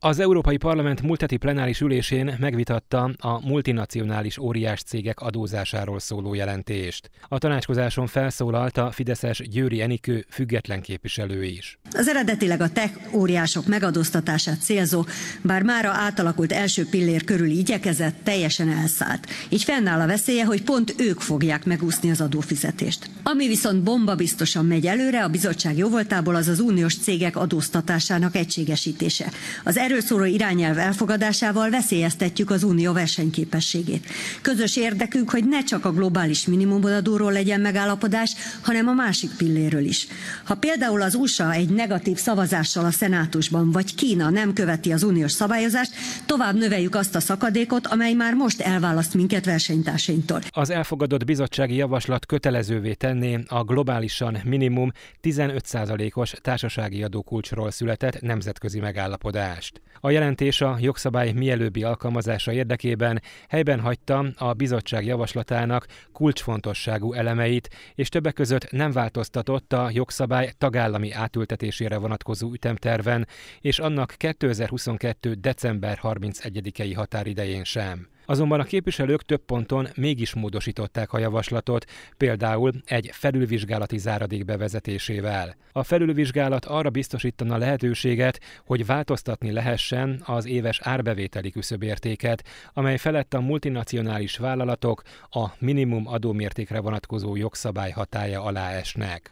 Az 0.04 0.20
Európai 0.20 0.58
Parlament 0.58 1.02
múlt 1.02 1.22
heti 1.22 1.38
plenáris 1.38 1.82
ülésén 1.82 2.38
megvitatta 2.40 3.12
a 3.18 3.48
multinacionális 3.48 4.38
óriás 4.38 4.82
cégek 4.82 5.20
adózásáról 5.20 6.00
szóló 6.00 6.34
jelentést. 6.34 7.10
A 7.28 7.38
tanácskozáson 7.38 8.08
felszólalt 8.08 8.78
a 8.78 8.92
Fideszes 8.92 9.42
Győri 9.50 9.82
Enikő 9.82 10.26
független 10.30 10.82
képviselő 10.82 11.44
is. 11.44 11.80
Az 11.92 12.08
eredetileg 12.08 12.62
a 12.62 12.70
tech 12.70 13.16
óriások 13.16 13.66
megadóztatását 13.66 14.62
célzó, 14.62 15.06
bár 15.42 15.64
mára 15.64 15.90
átalakult 15.90 16.52
első 16.52 16.86
pillér 16.90 17.24
körüli 17.24 17.58
igyekezett 17.58 18.16
teljesen 18.24 18.70
elszállt. 18.70 19.28
Így 19.50 19.64
fennáll 19.64 20.00
a 20.00 20.08
veszélye, 20.08 20.46
hogy 20.46 20.64
pont 20.64 20.96
ők 20.98 21.20
fogják 21.20 21.66
megúszni 21.66 22.10
az 22.10 22.22
adófizetést. 22.22 23.10
Ami 23.24 23.48
viszont 23.48 23.84
bomba 23.84 24.16
biztosan 24.16 24.66
megy 24.66 24.86
előre, 24.86 25.24
a 25.24 25.30
bizottság 25.30 25.78
jóvoltából 25.78 26.36
az 26.36 26.48
az 26.48 26.60
uniós 26.60 26.98
cégek 26.98 27.36
adóztatásának 27.36 28.36
egységesítése. 28.36 29.32
Az 29.64 29.78
erről 29.92 30.04
szóló 30.04 30.24
irányelv 30.24 30.78
elfogadásával 30.78 31.70
veszélyeztetjük 31.70 32.50
az 32.50 32.64
unió 32.64 32.94
versenyképességét. 32.94 34.06
Közös 34.42 34.78
érdekünk, 34.78 35.30
hogy 35.30 35.48
ne 35.48 35.64
csak 35.64 35.86
a 35.86 35.92
globális 35.92 36.46
minimumadóról 36.46 37.32
legyen 37.32 37.62
megállapodás, 37.62 38.34
hanem 38.62 38.88
a 38.88 38.94
másik 38.94 39.30
pilléről 39.38 39.86
is. 39.86 40.08
Ha 40.44 40.56
például 40.56 41.02
az 41.02 41.16
USA 41.16 41.52
egy 41.54 41.70
negatív 41.70 42.18
szavazással 42.18 42.86
a 42.86 42.92
szenátusban, 42.92 43.72
vagy 43.72 43.96
Kína 43.96 44.30
nem 44.30 44.54
követi 44.54 44.92
az 44.92 45.04
uniós 45.04 45.32
szabályozást, 45.32 45.94
tovább 46.26 46.56
növeljük 46.56 46.96
azt 46.96 47.16
a 47.16 47.20
szakadékot, 47.20 47.88
amely 47.88 48.14
már 48.14 48.34
most 48.34 48.62
elválaszt 48.62 49.14
minket 49.14 49.46
versenytársainktól. 49.46 50.42
Az 50.50 50.70
elfogadott 50.70 51.26
bizottsági 51.26 51.76
javaslat 51.76 52.26
kötelezővé 52.26 52.94
tenné 52.94 53.40
a 53.48 53.64
globálisan 53.64 54.38
minimum 54.44 54.92
15%-os 55.24 56.34
társasági 56.42 57.04
adókulcsról 57.04 57.72
született 57.72 58.22
nemzetközi 58.22 58.80
megállapodást. 58.80 59.81
A 60.04 60.10
jelentés 60.10 60.62
a 60.62 60.78
jogszabály 60.80 61.32
mielőbbi 61.32 61.84
alkalmazása 61.84 62.52
érdekében 62.54 63.22
helyben 63.50 63.80
hagyta 63.80 64.26
a 64.36 64.54
bizottság 64.54 65.06
javaslatának 65.06 65.86
kulcsfontosságú 66.12 67.14
elemeit, 67.14 67.70
és 67.96 68.10
többek 68.10 68.34
között 68.34 68.72
nem 68.72 68.92
változtatott 68.92 69.74
a 69.74 69.90
jogszabály 69.94 70.54
tagállami 70.58 71.12
átültetésére 71.12 71.98
vonatkozó 71.98 72.52
ütemterven, 72.52 73.28
és 73.60 73.80
annak 73.80 74.14
2022. 74.18 75.34
december 75.34 76.00
31-i 76.02 76.94
határidején 76.96 77.64
sem. 77.64 78.08
Azonban 78.32 78.60
a 78.60 78.64
képviselők 78.64 79.22
több 79.22 79.46
ponton 79.46 79.88
mégis 79.96 80.34
módosították 80.34 81.14
a 81.14 81.18
javaslatot, 81.20 81.86
például 82.18 82.72
egy 82.86 83.10
felülvizsgálati 83.14 83.98
záradék 83.98 84.46
bevezetésével. 84.46 85.56
A 85.72 85.84
felülvizsgálat 85.84 86.66
arra 86.66 86.90
biztosítana 86.90 87.58
lehetőséget, 87.58 88.40
hogy 88.66 88.86
változtatni 88.86 89.52
lehessen 89.52 90.22
az 90.26 90.46
éves 90.46 90.80
árbevételi 90.84 91.52
küszöbértéket, 91.52 92.44
amely 92.74 92.98
felett 92.98 93.34
a 93.34 93.42
multinacionális 93.42 94.38
vállalatok 94.38 95.02
a 95.30 95.48
minimum 95.60 96.08
adómértékre 96.08 96.80
vonatkozó 96.80 97.36
jogszabály 97.36 97.92
hatája 97.92 98.44
alá 98.44 98.72
esnek. 98.72 99.32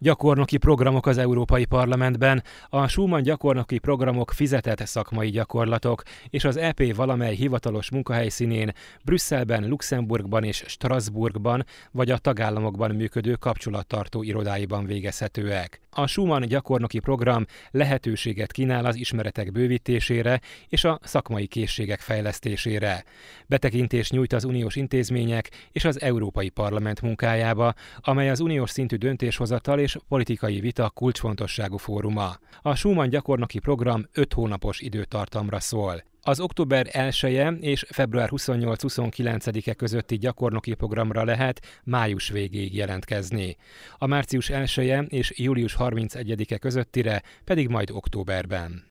Gyakornoki 0.00 0.56
programok 0.56 1.06
az 1.06 1.18
Európai 1.18 1.64
Parlamentben, 1.64 2.42
a 2.68 2.88
Schumann 2.88 3.22
gyakornoki 3.22 3.78
programok 3.78 4.32
fizetett 4.32 4.86
szakmai 4.86 5.30
gyakorlatok, 5.30 6.02
és 6.30 6.44
az 6.44 6.56
EP 6.56 6.94
valamely 6.94 7.34
hivatalos 7.34 7.90
munkahelyszínén, 7.90 8.72
Brüsszelben, 9.04 9.68
Luxemburgban 9.68 10.44
és 10.44 10.64
Strasbourgban, 10.66 11.64
vagy 11.90 12.10
a 12.10 12.18
tagállamokban 12.18 12.94
működő 12.94 13.34
kapcsolattartó 13.34 14.22
irodáiban 14.22 14.84
végezhetőek. 14.84 15.80
A 15.90 16.06
Schumann 16.06 16.46
gyakornoki 16.46 16.98
program 16.98 17.46
lehetőséget 17.70 18.52
kínál 18.52 18.84
az 18.84 18.96
ismeretek 18.96 19.52
bővítésére 19.52 20.40
és 20.68 20.84
a 20.84 20.98
szakmai 21.02 21.46
készségek 21.46 22.00
fejlesztésére. 22.00 23.04
Betekintést 23.46 24.12
nyújt 24.12 24.32
az 24.32 24.44
uniós 24.44 24.76
intézmények 24.76 25.50
és 25.72 25.84
az 25.84 26.00
Európai 26.00 26.48
Parlament 26.48 27.02
munkájába, 27.02 27.74
amely 28.00 28.30
az 28.30 28.40
uniós 28.40 28.70
szintű 28.70 28.96
döntéshozatal 28.96 29.78
és 29.78 29.87
politikai 30.08 30.60
vita 30.60 30.90
kulcsfontosságú 30.90 31.76
fóruma. 31.76 32.38
A 32.62 32.74
Schumann 32.74 33.08
gyakornoki 33.08 33.58
program 33.58 34.08
5 34.12 34.32
hónapos 34.32 34.80
időtartamra 34.80 35.60
szól. 35.60 36.02
Az 36.22 36.40
október 36.40 36.86
1-e 36.90 37.48
és 37.50 37.84
február 37.90 38.28
28-29-e 38.32 39.74
közötti 39.74 40.16
gyakornoki 40.16 40.74
programra 40.74 41.24
lehet 41.24 41.60
május 41.84 42.28
végéig 42.28 42.74
jelentkezni. 42.74 43.56
A 43.98 44.06
március 44.06 44.50
1-e 44.52 45.02
és 45.02 45.32
július 45.36 45.76
31-e 45.78 46.58
közöttire 46.58 47.22
pedig 47.44 47.68
majd 47.68 47.90
októberben. 47.90 48.86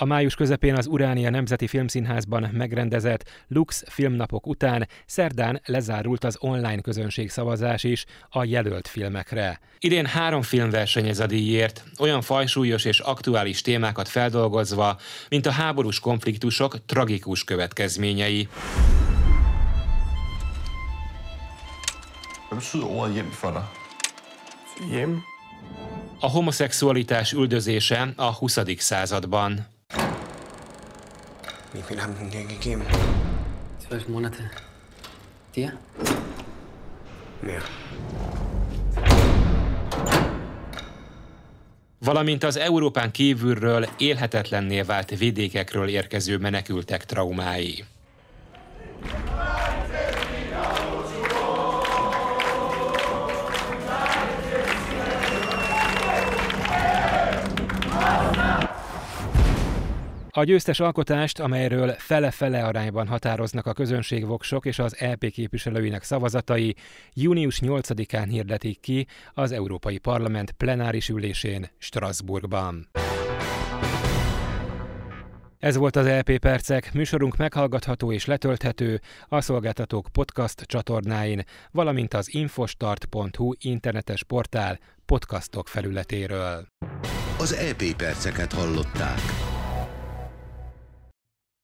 A 0.00 0.04
május 0.04 0.34
közepén 0.34 0.76
az 0.76 0.86
Uránia 0.86 1.30
Nemzeti 1.30 1.66
Filmszínházban 1.66 2.48
megrendezett 2.52 3.30
Lux 3.48 3.84
filmnapok 3.86 4.46
után 4.46 4.88
szerdán 5.06 5.60
lezárult 5.64 6.24
az 6.24 6.36
online 6.40 6.80
közönség 6.80 7.30
szavazás 7.30 7.84
is 7.84 8.04
a 8.30 8.44
jelölt 8.44 8.88
filmekre. 8.88 9.60
Idén 9.78 10.06
három 10.06 10.42
film 10.42 10.70
versenyez 10.70 11.20
a 11.20 11.26
díjért, 11.26 11.84
olyan 11.98 12.22
fajsúlyos 12.22 12.84
és 12.84 13.00
aktuális 13.00 13.60
témákat 13.60 14.08
feldolgozva, 14.08 14.98
mint 15.28 15.46
a 15.46 15.50
háborús 15.50 16.00
konfliktusok 16.00 16.84
tragikus 16.86 17.44
következményei. 17.44 18.48
A 26.20 26.28
homoszexualitás 26.28 27.32
üldözése 27.32 28.12
a 28.16 28.32
20. 28.32 28.58
században. 28.76 29.76
Wie 31.72 31.82
viel 31.82 32.00
haben 32.00 32.14
denn 32.18 32.30
dir 32.30 32.44
gegeben? 32.44 32.82
Zwölf 33.78 34.08
Monate. 34.08 34.50
Dir? 35.54 35.72
Mehr. 37.42 37.62
Valamint 41.98 42.44
az 42.44 42.56
Európán 42.56 43.10
kívülről 43.10 43.88
élhetetlenné 43.98 44.82
vált 44.82 45.18
vidékekről 45.18 45.88
érkező 45.88 46.38
menekültek 46.38 47.04
traumái. 47.04 47.84
A 60.38 60.44
győztes 60.44 60.80
alkotást, 60.80 61.40
amelyről 61.40 61.90
fele-fele 61.90 62.64
arányban 62.64 63.06
határoznak 63.06 63.66
a 63.66 63.72
közönségvoksok 63.72 64.66
és 64.66 64.78
az 64.78 64.96
EP 64.98 65.30
képviselőinek 65.30 66.02
szavazatai, 66.02 66.74
június 67.12 67.60
8-án 67.62 68.26
hirdetik 68.28 68.80
ki 68.80 69.06
az 69.34 69.52
Európai 69.52 69.98
Parlament 69.98 70.50
plenáris 70.50 71.08
ülésén 71.08 71.70
Strasbourgban. 71.78 72.88
Ez 75.58 75.76
volt 75.76 75.96
az 75.96 76.06
LP 76.06 76.38
Percek, 76.38 76.92
műsorunk 76.92 77.36
meghallgatható 77.36 78.12
és 78.12 78.24
letölthető 78.24 79.00
a 79.28 79.40
szolgáltatók 79.40 80.08
podcast 80.12 80.60
csatornáin, 80.60 81.44
valamint 81.70 82.14
az 82.14 82.34
infostart.hu 82.34 83.52
internetes 83.58 84.24
portál 84.24 84.78
podcastok 85.06 85.68
felületéről. 85.68 86.66
Az 87.38 87.52
EP 87.52 87.96
Perceket 87.96 88.52
hallották. 88.52 89.47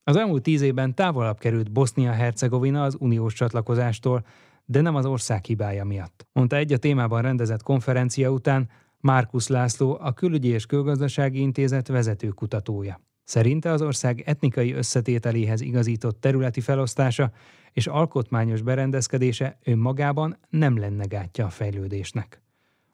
Az 0.06 0.16
elmúlt 0.16 0.42
tíz 0.42 0.62
évben 0.62 0.94
távolabb 0.94 1.38
került 1.38 1.72
Bosznia-Hercegovina 1.72 2.82
az 2.82 2.96
uniós 2.98 3.34
csatlakozástól, 3.34 4.26
de 4.64 4.80
nem 4.80 4.94
az 4.94 5.06
ország 5.06 5.44
hibája 5.44 5.84
miatt. 5.84 6.26
Mondta 6.32 6.56
egy 6.56 6.72
a 6.72 6.76
témában 6.76 7.22
rendezett 7.22 7.62
konferencia 7.62 8.30
után 8.30 8.68
Márkusz 9.00 9.48
László, 9.48 9.98
a 10.00 10.12
Külügyi 10.12 10.48
és 10.48 10.66
Külgazdasági 10.66 11.40
Intézet 11.40 11.88
vezető 11.88 12.28
kutatója. 12.28 13.00
Szerinte 13.24 13.70
az 13.70 13.82
ország 13.82 14.22
etnikai 14.26 14.72
összetételéhez 14.72 15.60
igazított 15.60 16.20
területi 16.20 16.60
felosztása 16.60 17.30
és 17.72 17.86
alkotmányos 17.86 18.62
berendezkedése 18.62 19.58
önmagában 19.64 20.38
nem 20.48 20.78
lenne 20.78 21.04
gátja 21.04 21.46
a 21.46 21.50
fejlődésnek. 21.50 22.42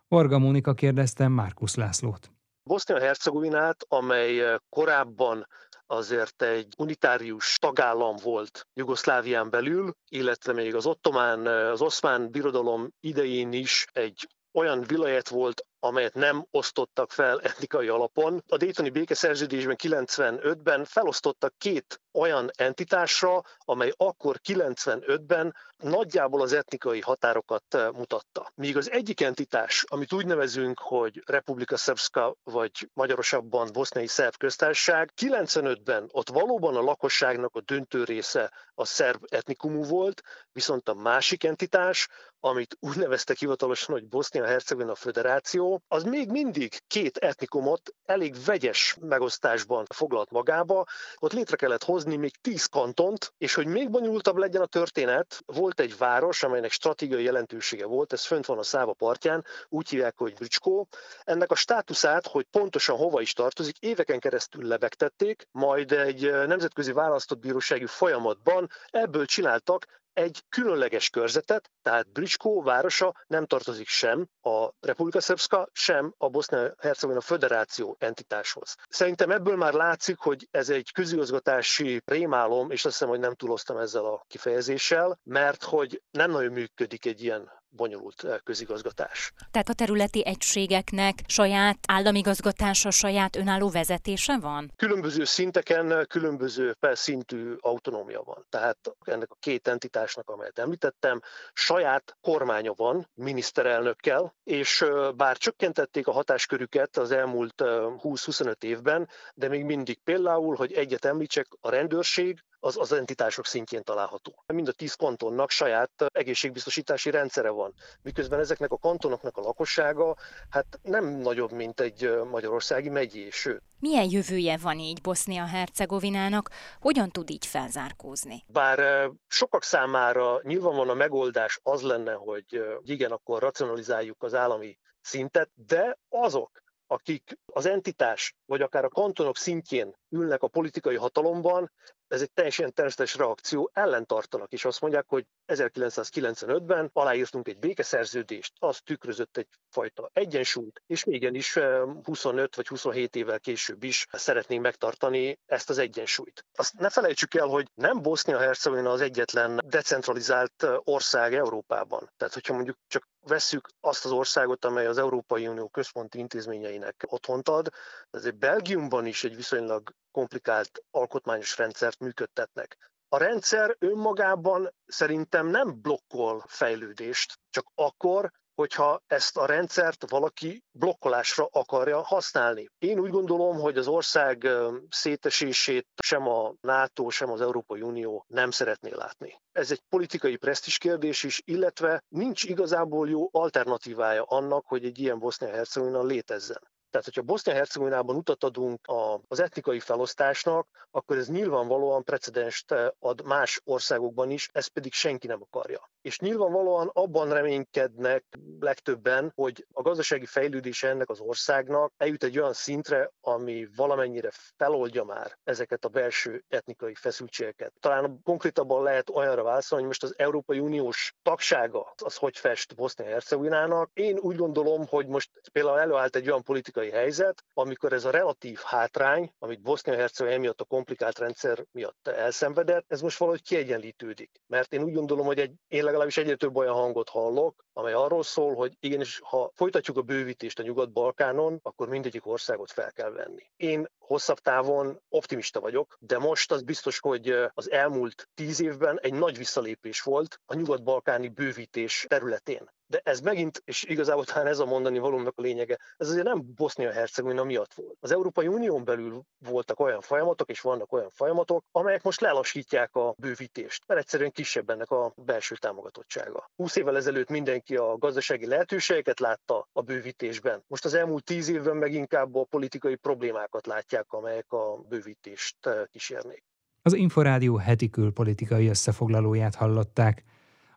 Orga 0.08 0.38
Mónika 0.38 0.74
kérdezte 0.74 1.28
Márkusz 1.28 1.76
Lászlót. 1.76 2.30
Bosznia-Hercegovinát, 2.62 3.84
amely 3.88 4.58
korábban 4.68 5.46
azért 5.90 6.42
egy 6.42 6.74
unitárius 6.78 7.56
tagállam 7.58 8.16
volt 8.22 8.66
Jugoszlávián 8.74 9.50
belül, 9.50 9.92
illetve 10.08 10.52
még 10.52 10.74
az 10.74 10.86
ottomán, 10.86 11.46
az 11.46 11.80
oszmán 11.80 12.30
birodalom 12.30 12.88
idején 13.00 13.52
is 13.52 13.86
egy 13.92 14.28
olyan 14.52 14.82
vilajet 14.82 15.28
volt, 15.28 15.64
amelyet 15.80 16.14
nem 16.14 16.46
osztottak 16.50 17.12
fel 17.12 17.40
etnikai 17.40 17.88
alapon. 17.88 18.44
A 18.48 18.56
Daytoni 18.56 18.90
békeszerződésben 18.90 19.76
95-ben 19.82 20.84
felosztottak 20.84 21.54
két 21.58 22.00
olyan 22.12 22.50
entitásra, 22.56 23.42
amely 23.58 23.92
akkor 23.96 24.40
95-ben 24.48 25.54
nagyjából 25.76 26.40
az 26.40 26.52
etnikai 26.52 27.00
határokat 27.00 27.74
eh, 27.74 27.90
mutatta. 27.90 28.52
Míg 28.54 28.76
az 28.76 28.90
egyik 28.90 29.20
entitás, 29.20 29.84
amit 29.88 30.12
úgy 30.12 30.26
nevezünk, 30.26 30.78
hogy 30.78 31.22
Republika 31.26 31.76
Srpska, 31.76 32.36
vagy 32.44 32.90
magyarosabban 32.92 33.68
Boszniai 33.72 34.06
Szerb 34.06 34.36
Köztársaság, 34.36 35.12
95-ben 35.20 36.08
ott 36.12 36.28
valóban 36.28 36.76
a 36.76 36.82
lakosságnak 36.82 37.54
a 37.56 37.60
döntő 37.60 38.04
része 38.04 38.52
a 38.74 38.84
szerb 38.84 39.24
etnikumú 39.28 39.84
volt, 39.84 40.22
viszont 40.52 40.88
a 40.88 40.94
másik 40.94 41.44
entitás, 41.44 42.08
amit 42.40 42.76
úgy 42.80 42.96
neveztek 42.96 43.36
hivatalosan, 43.36 43.94
hogy 43.94 44.08
Bosznia-Hercegovina 44.08 44.94
Föderáció, 44.94 45.69
az 45.88 46.02
még 46.02 46.30
mindig 46.30 46.80
két 46.86 47.16
etnikumot 47.16 47.94
elég 48.04 48.34
vegyes 48.44 48.96
megosztásban 49.00 49.84
foglalt 49.94 50.30
magába. 50.30 50.86
Ott 51.18 51.32
létre 51.32 51.56
kellett 51.56 51.84
hozni 51.84 52.16
még 52.16 52.36
tíz 52.40 52.64
kantont, 52.64 53.32
és 53.38 53.54
hogy 53.54 53.66
még 53.66 53.90
bonyolultabb 53.90 54.36
legyen 54.36 54.62
a 54.62 54.66
történet, 54.66 55.42
volt 55.46 55.80
egy 55.80 55.96
város, 55.98 56.42
amelynek 56.42 56.70
stratégiai 56.70 57.22
jelentősége 57.22 57.86
volt, 57.86 58.12
ez 58.12 58.24
fönt 58.24 58.46
van 58.46 58.58
a 58.58 58.62
Száva 58.62 58.92
partján, 58.92 59.44
úgy 59.68 59.88
hívják, 59.88 60.14
hogy 60.16 60.34
Bricskó. 60.34 60.88
Ennek 61.24 61.50
a 61.50 61.54
státuszát, 61.54 62.26
hogy 62.26 62.46
pontosan 62.50 62.96
hova 62.96 63.20
is 63.20 63.32
tartozik, 63.32 63.78
éveken 63.78 64.18
keresztül 64.18 64.66
lebegtették, 64.66 65.46
majd 65.50 65.92
egy 65.92 66.30
nemzetközi 66.30 66.92
választott 66.92 67.38
bírósági 67.38 67.86
folyamatban 67.86 68.70
ebből 68.90 69.26
csináltak 69.26 69.98
egy 70.12 70.44
különleges 70.48 71.10
körzetet, 71.10 71.70
tehát 71.82 72.12
Bricskó 72.12 72.62
városa 72.62 73.14
nem 73.26 73.46
tartozik 73.46 73.88
sem 73.88 74.26
a 74.40 74.68
Republika 74.80 75.20
Srpska, 75.20 75.68
sem 75.72 76.14
a 76.18 76.28
Bosznia-Hercegovina 76.28 77.20
Föderáció 77.20 77.96
entitáshoz. 77.98 78.76
Szerintem 78.88 79.30
ebből 79.30 79.56
már 79.56 79.72
látszik, 79.72 80.18
hogy 80.18 80.48
ez 80.50 80.70
egy 80.70 80.92
közigazgatási 80.92 82.02
rémálom, 82.04 82.70
és 82.70 82.84
azt 82.84 82.94
hiszem, 82.94 83.08
hogy 83.08 83.20
nem 83.20 83.34
túloztam 83.34 83.76
ezzel 83.76 84.04
a 84.04 84.24
kifejezéssel, 84.28 85.18
mert 85.22 85.64
hogy 85.64 86.02
nem 86.10 86.30
nagyon 86.30 86.52
működik 86.52 87.06
egy 87.06 87.22
ilyen 87.22 87.59
bonyolult 87.70 88.24
eh, 88.24 88.36
közigazgatás. 88.44 89.32
Tehát 89.50 89.68
a 89.68 89.74
területi 89.74 90.26
egységeknek 90.26 91.18
saját 91.26 91.78
államigazgatása, 91.88 92.90
saját 92.90 93.36
önálló 93.36 93.68
vezetése 93.70 94.38
van? 94.38 94.72
Különböző 94.76 95.24
szinteken 95.24 96.06
különböző 96.08 96.76
szintű 96.80 97.54
autonómia 97.60 98.22
van. 98.22 98.46
Tehát 98.48 98.78
ennek 99.04 99.30
a 99.30 99.36
két 99.40 99.68
entitásnak, 99.68 100.30
amelyet 100.30 100.58
említettem, 100.58 101.20
saját 101.52 102.16
kormánya 102.20 102.72
van 102.76 103.08
miniszterelnökkel, 103.14 104.34
és 104.44 104.84
bár 105.16 105.36
csökkentették 105.36 106.06
a 106.06 106.12
hatáskörüket 106.12 106.96
az 106.96 107.10
elmúlt 107.10 107.54
20-25 107.56 108.62
évben, 108.62 109.08
de 109.34 109.48
még 109.48 109.64
mindig 109.64 109.98
például, 110.04 110.56
hogy 110.56 110.72
egyet 110.72 111.04
említsek, 111.04 111.46
a 111.60 111.70
rendőrség 111.70 112.44
az, 112.60 112.76
az 112.76 112.92
entitások 112.92 113.46
szintjén 113.46 113.82
található. 113.82 114.44
Mind 114.46 114.68
a 114.68 114.72
tíz 114.72 114.94
kantonnak 114.94 115.50
saját 115.50 115.90
egészségbiztosítási 116.12 117.10
rendszere 117.10 117.48
van, 117.48 117.74
miközben 118.02 118.40
ezeknek 118.40 118.70
a 118.70 118.78
kantonoknak 118.78 119.36
a 119.36 119.40
lakossága 119.40 120.16
hát 120.50 120.80
nem 120.82 121.04
nagyobb, 121.04 121.52
mint 121.52 121.80
egy 121.80 122.10
magyarországi 122.30 122.88
megyé, 122.88 123.30
sőt. 123.30 123.62
Milyen 123.78 124.10
jövője 124.10 124.56
van 124.56 124.78
így 124.78 125.00
Bosznia-Hercegovinának? 125.00 126.50
Hogyan 126.80 127.10
tud 127.10 127.30
így 127.30 127.46
felzárkózni? 127.46 128.44
Bár 128.46 129.10
sokak 129.26 129.62
számára 129.62 130.40
nyilvánvalóan 130.42 130.88
a 130.88 130.94
megoldás 130.94 131.60
az 131.62 131.82
lenne, 131.82 132.12
hogy 132.12 132.62
igen, 132.82 133.10
akkor 133.10 133.42
racionalizáljuk 133.42 134.22
az 134.22 134.34
állami 134.34 134.78
szintet, 135.00 135.50
de 135.54 135.98
azok, 136.08 136.62
akik 136.86 137.38
az 137.52 137.66
entitás, 137.66 138.34
vagy 138.46 138.62
akár 138.62 138.84
a 138.84 138.88
kantonok 138.88 139.36
szintjén 139.36 139.94
ülnek 140.08 140.42
a 140.42 140.48
politikai 140.48 140.96
hatalomban, 140.96 141.72
ez 142.10 142.20
egy 142.20 142.30
teljesen 142.32 142.72
természetes 142.74 143.14
reakció, 143.14 143.70
ellentartanak, 143.72 144.52
és 144.52 144.64
azt 144.64 144.80
mondják, 144.80 145.04
hogy 145.08 145.26
1995-ben 145.46 146.90
aláírtunk 146.92 147.48
egy 147.48 147.58
békeszerződést, 147.58 148.52
az 148.58 148.80
tükrözött 148.84 149.36
egyfajta 149.36 150.10
egyensúlyt, 150.12 150.82
és 150.86 151.04
igenis 151.06 151.58
25 152.04 152.56
vagy 152.56 152.68
27 152.68 153.16
évvel 153.16 153.40
később 153.40 153.82
is 153.82 154.06
szeretnénk 154.12 154.62
megtartani 154.62 155.38
ezt 155.46 155.70
az 155.70 155.78
egyensúlyt. 155.78 156.44
Azt 156.54 156.78
ne 156.78 156.90
felejtsük 156.90 157.34
el, 157.34 157.46
hogy 157.46 157.66
nem 157.74 158.02
Bosznia-Hercegovina 158.02 158.90
az 158.90 159.00
egyetlen 159.00 159.60
decentralizált 159.66 160.66
ország 160.84 161.34
Európában. 161.34 162.10
Tehát, 162.16 162.34
hogyha 162.34 162.54
mondjuk 162.54 162.76
csak 162.86 163.08
vesszük 163.26 163.68
azt 163.80 164.04
az 164.04 164.10
országot, 164.10 164.64
amely 164.64 164.86
az 164.86 164.98
Európai 164.98 165.48
Unió 165.48 165.68
központi 165.68 166.18
intézményeinek 166.18 167.04
otthont 167.06 167.48
ad, 167.48 167.68
ezért 168.10 168.38
Belgiumban 168.38 169.06
is 169.06 169.24
egy 169.24 169.36
viszonylag 169.36 169.94
komplikált 170.10 170.84
alkotmányos 170.90 171.56
rendszert 171.56 171.98
működtetnek. 171.98 172.90
A 173.08 173.16
rendszer 173.16 173.76
önmagában 173.78 174.74
szerintem 174.86 175.46
nem 175.46 175.80
blokkol 175.80 176.44
fejlődést, 176.46 177.38
csak 177.50 177.70
akkor, 177.74 178.30
hogyha 178.60 179.02
ezt 179.06 179.36
a 179.36 179.46
rendszert 179.46 180.10
valaki 180.10 180.64
blokkolásra 180.72 181.48
akarja 181.52 182.02
használni. 182.02 182.68
Én 182.78 182.98
úgy 182.98 183.10
gondolom, 183.10 183.58
hogy 183.58 183.78
az 183.78 183.86
ország 183.86 184.48
szétesését 184.88 185.86
sem 186.02 186.28
a 186.28 186.52
NATO, 186.60 187.10
sem 187.10 187.30
az 187.30 187.40
Európai 187.40 187.80
Unió 187.82 188.24
nem 188.28 188.50
szeretné 188.50 188.90
látni. 188.94 189.40
Ez 189.52 189.70
egy 189.70 189.82
politikai 189.88 190.36
presztis 190.36 190.78
kérdés 190.78 191.22
is, 191.22 191.42
illetve 191.44 192.02
nincs 192.08 192.44
igazából 192.44 193.08
jó 193.08 193.28
alternatívája 193.32 194.22
annak, 194.22 194.66
hogy 194.66 194.84
egy 194.84 194.98
ilyen 194.98 195.18
Bosznia-Hercegovina 195.18 196.02
létezzen. 196.02 196.60
Tehát, 196.90 197.04
hogyha 197.04 197.22
Bosznia-Hercegovinában 197.22 198.16
utat 198.16 198.44
adunk 198.44 198.80
az 199.28 199.40
etnikai 199.40 199.80
felosztásnak, 199.80 200.68
akkor 200.90 201.16
ez 201.16 201.28
nyilvánvalóan 201.28 202.04
precedenst 202.04 202.74
ad 202.98 203.24
más 203.24 203.60
országokban 203.64 204.30
is, 204.30 204.48
ezt 204.52 204.68
pedig 204.68 204.92
senki 204.92 205.26
nem 205.26 205.42
akarja. 205.42 205.90
És 206.02 206.18
nyilvánvalóan 206.18 206.90
abban 206.92 207.32
reménykednek 207.32 208.24
legtöbben, 208.60 209.32
hogy 209.34 209.66
a 209.72 209.82
gazdasági 209.82 210.26
fejlődése 210.26 210.88
ennek 210.88 211.08
az 211.08 211.20
országnak 211.20 211.92
eljut 211.96 212.24
egy 212.24 212.38
olyan 212.38 212.52
szintre, 212.52 213.10
ami 213.20 213.68
valamennyire 213.76 214.30
feloldja 214.56 215.04
már 215.04 215.38
ezeket 215.44 215.84
a 215.84 215.88
belső 215.88 216.44
etnikai 216.48 216.94
feszültségeket. 216.94 217.72
Talán 217.80 218.20
konkrétabban 218.22 218.82
lehet 218.82 219.10
olyanra 219.10 219.42
válaszolni, 219.42 219.84
hogy 219.84 219.92
most 220.00 220.12
az 220.12 220.18
Európai 220.18 220.58
Uniós 220.58 221.14
tagsága 221.22 221.92
az 221.96 222.16
hogy 222.16 222.38
fest 222.38 222.74
Bosznia-Hercegovinának. 222.74 223.90
Én 223.92 224.18
úgy 224.18 224.36
gondolom, 224.36 224.86
hogy 224.86 225.06
most 225.06 225.30
például 225.52 225.78
előállt 225.78 226.16
egy 226.16 226.28
olyan 226.28 226.42
politikai 226.42 226.79
helyzet, 226.88 227.44
amikor 227.54 227.92
ez 227.92 228.04
a 228.04 228.10
relatív 228.10 228.58
hátrány, 228.64 229.32
amit 229.38 229.62
Bosznia-Hercegovina 229.62 230.40
miatt 230.40 230.60
a 230.60 230.64
komplikált 230.64 231.18
rendszer 231.18 231.64
miatt 231.72 232.08
elszenvedett, 232.08 232.84
ez 232.88 233.00
most 233.00 233.18
valahogy 233.18 233.42
kiegyenlítődik. 233.42 234.30
Mert 234.46 234.72
én 234.72 234.82
úgy 234.82 234.92
gondolom, 234.92 235.26
hogy 235.26 235.38
egy, 235.38 235.52
én 235.68 235.84
legalábbis 235.84 236.16
egyre 236.16 236.36
több 236.36 236.56
olyan 236.56 236.74
hangot 236.74 237.08
hallok, 237.08 237.64
amely 237.72 237.92
arról 237.92 238.22
szól, 238.22 238.54
hogy 238.54 238.76
igenis, 238.80 239.20
ha 239.24 239.50
folytatjuk 239.54 239.96
a 239.96 240.02
bővítést 240.02 240.58
a 240.58 240.62
Nyugat-Balkánon, 240.62 241.58
akkor 241.62 241.88
mindegyik 241.88 242.26
országot 242.26 242.70
fel 242.70 242.92
kell 242.92 243.10
venni. 243.10 243.50
Én 243.56 243.88
hosszabb 244.10 244.38
távon 244.38 245.00
optimista 245.08 245.60
vagyok, 245.60 245.96
de 246.00 246.18
most 246.18 246.52
az 246.52 246.62
biztos, 246.62 246.98
hogy 246.98 247.34
az 247.54 247.70
elmúlt 247.70 248.28
tíz 248.34 248.60
évben 248.60 248.98
egy 249.00 249.14
nagy 249.14 249.36
visszalépés 249.38 250.00
volt 250.02 250.40
a 250.46 250.54
nyugat-balkáni 250.54 251.28
bővítés 251.28 252.04
területén. 252.08 252.70
De 252.90 253.00
ez 253.04 253.20
megint, 253.20 253.62
és 253.64 253.84
igazából 253.84 254.24
talán 254.24 254.46
ez 254.46 254.58
a 254.58 254.64
mondani 254.64 254.98
valónak 254.98 255.38
a 255.38 255.42
lényege, 255.42 255.78
ez 255.96 256.08
azért 256.08 256.24
nem 256.24 256.42
Bosznia-Hercegovina 256.54 257.44
miatt 257.44 257.74
volt. 257.74 257.96
Az 258.00 258.12
Európai 258.12 258.46
Unión 258.46 258.84
belül 258.84 259.22
voltak 259.38 259.80
olyan 259.80 260.00
folyamatok, 260.00 260.50
és 260.50 260.60
vannak 260.60 260.92
olyan 260.92 261.10
folyamatok, 261.10 261.64
amelyek 261.72 262.02
most 262.02 262.20
lelassítják 262.20 262.94
a 262.94 263.14
bővítést, 263.18 263.84
mert 263.86 264.00
egyszerűen 264.00 264.30
kisebb 264.32 264.70
ennek 264.70 264.90
a 264.90 265.12
belső 265.16 265.56
támogatottsága. 265.56 266.50
20 266.56 266.76
évvel 266.76 266.96
ezelőtt 266.96 267.28
mindenki 267.28 267.76
a 267.76 267.96
gazdasági 267.98 268.46
lehetőségeket 268.46 269.20
látta 269.20 269.68
a 269.72 269.82
bővítésben. 269.82 270.64
Most 270.66 270.84
az 270.84 270.94
elmúlt 270.94 271.24
tíz 271.24 271.48
évben 271.48 271.76
meg 271.76 271.92
inkább 271.92 272.34
a 272.34 272.44
politikai 272.44 272.94
problémákat 272.94 273.66
látják, 273.66 273.99
amelyek 274.08 274.52
a 274.52 274.84
bővítést 274.88 275.56
kísérnék. 275.90 276.44
Az 276.82 276.92
Inforádió 276.92 277.56
heti 277.56 277.90
külpolitikai 277.90 278.68
összefoglalóját 278.68 279.54
hallották. 279.54 280.24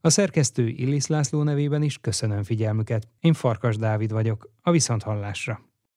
A 0.02 0.10
szerkesztő 0.10 0.68
Illis 0.68 1.08
László 1.08 1.44
nevében 1.44 1.82
is 1.82 1.98
köszönöm 1.98 2.44
figyelmüket. 2.44 3.08
Én 3.20 3.34
Farkas 3.34 3.78
Dávid 3.78 4.12
vagyok, 4.12 4.50
a 4.62 4.72
Viszonthallásra. 4.72 5.73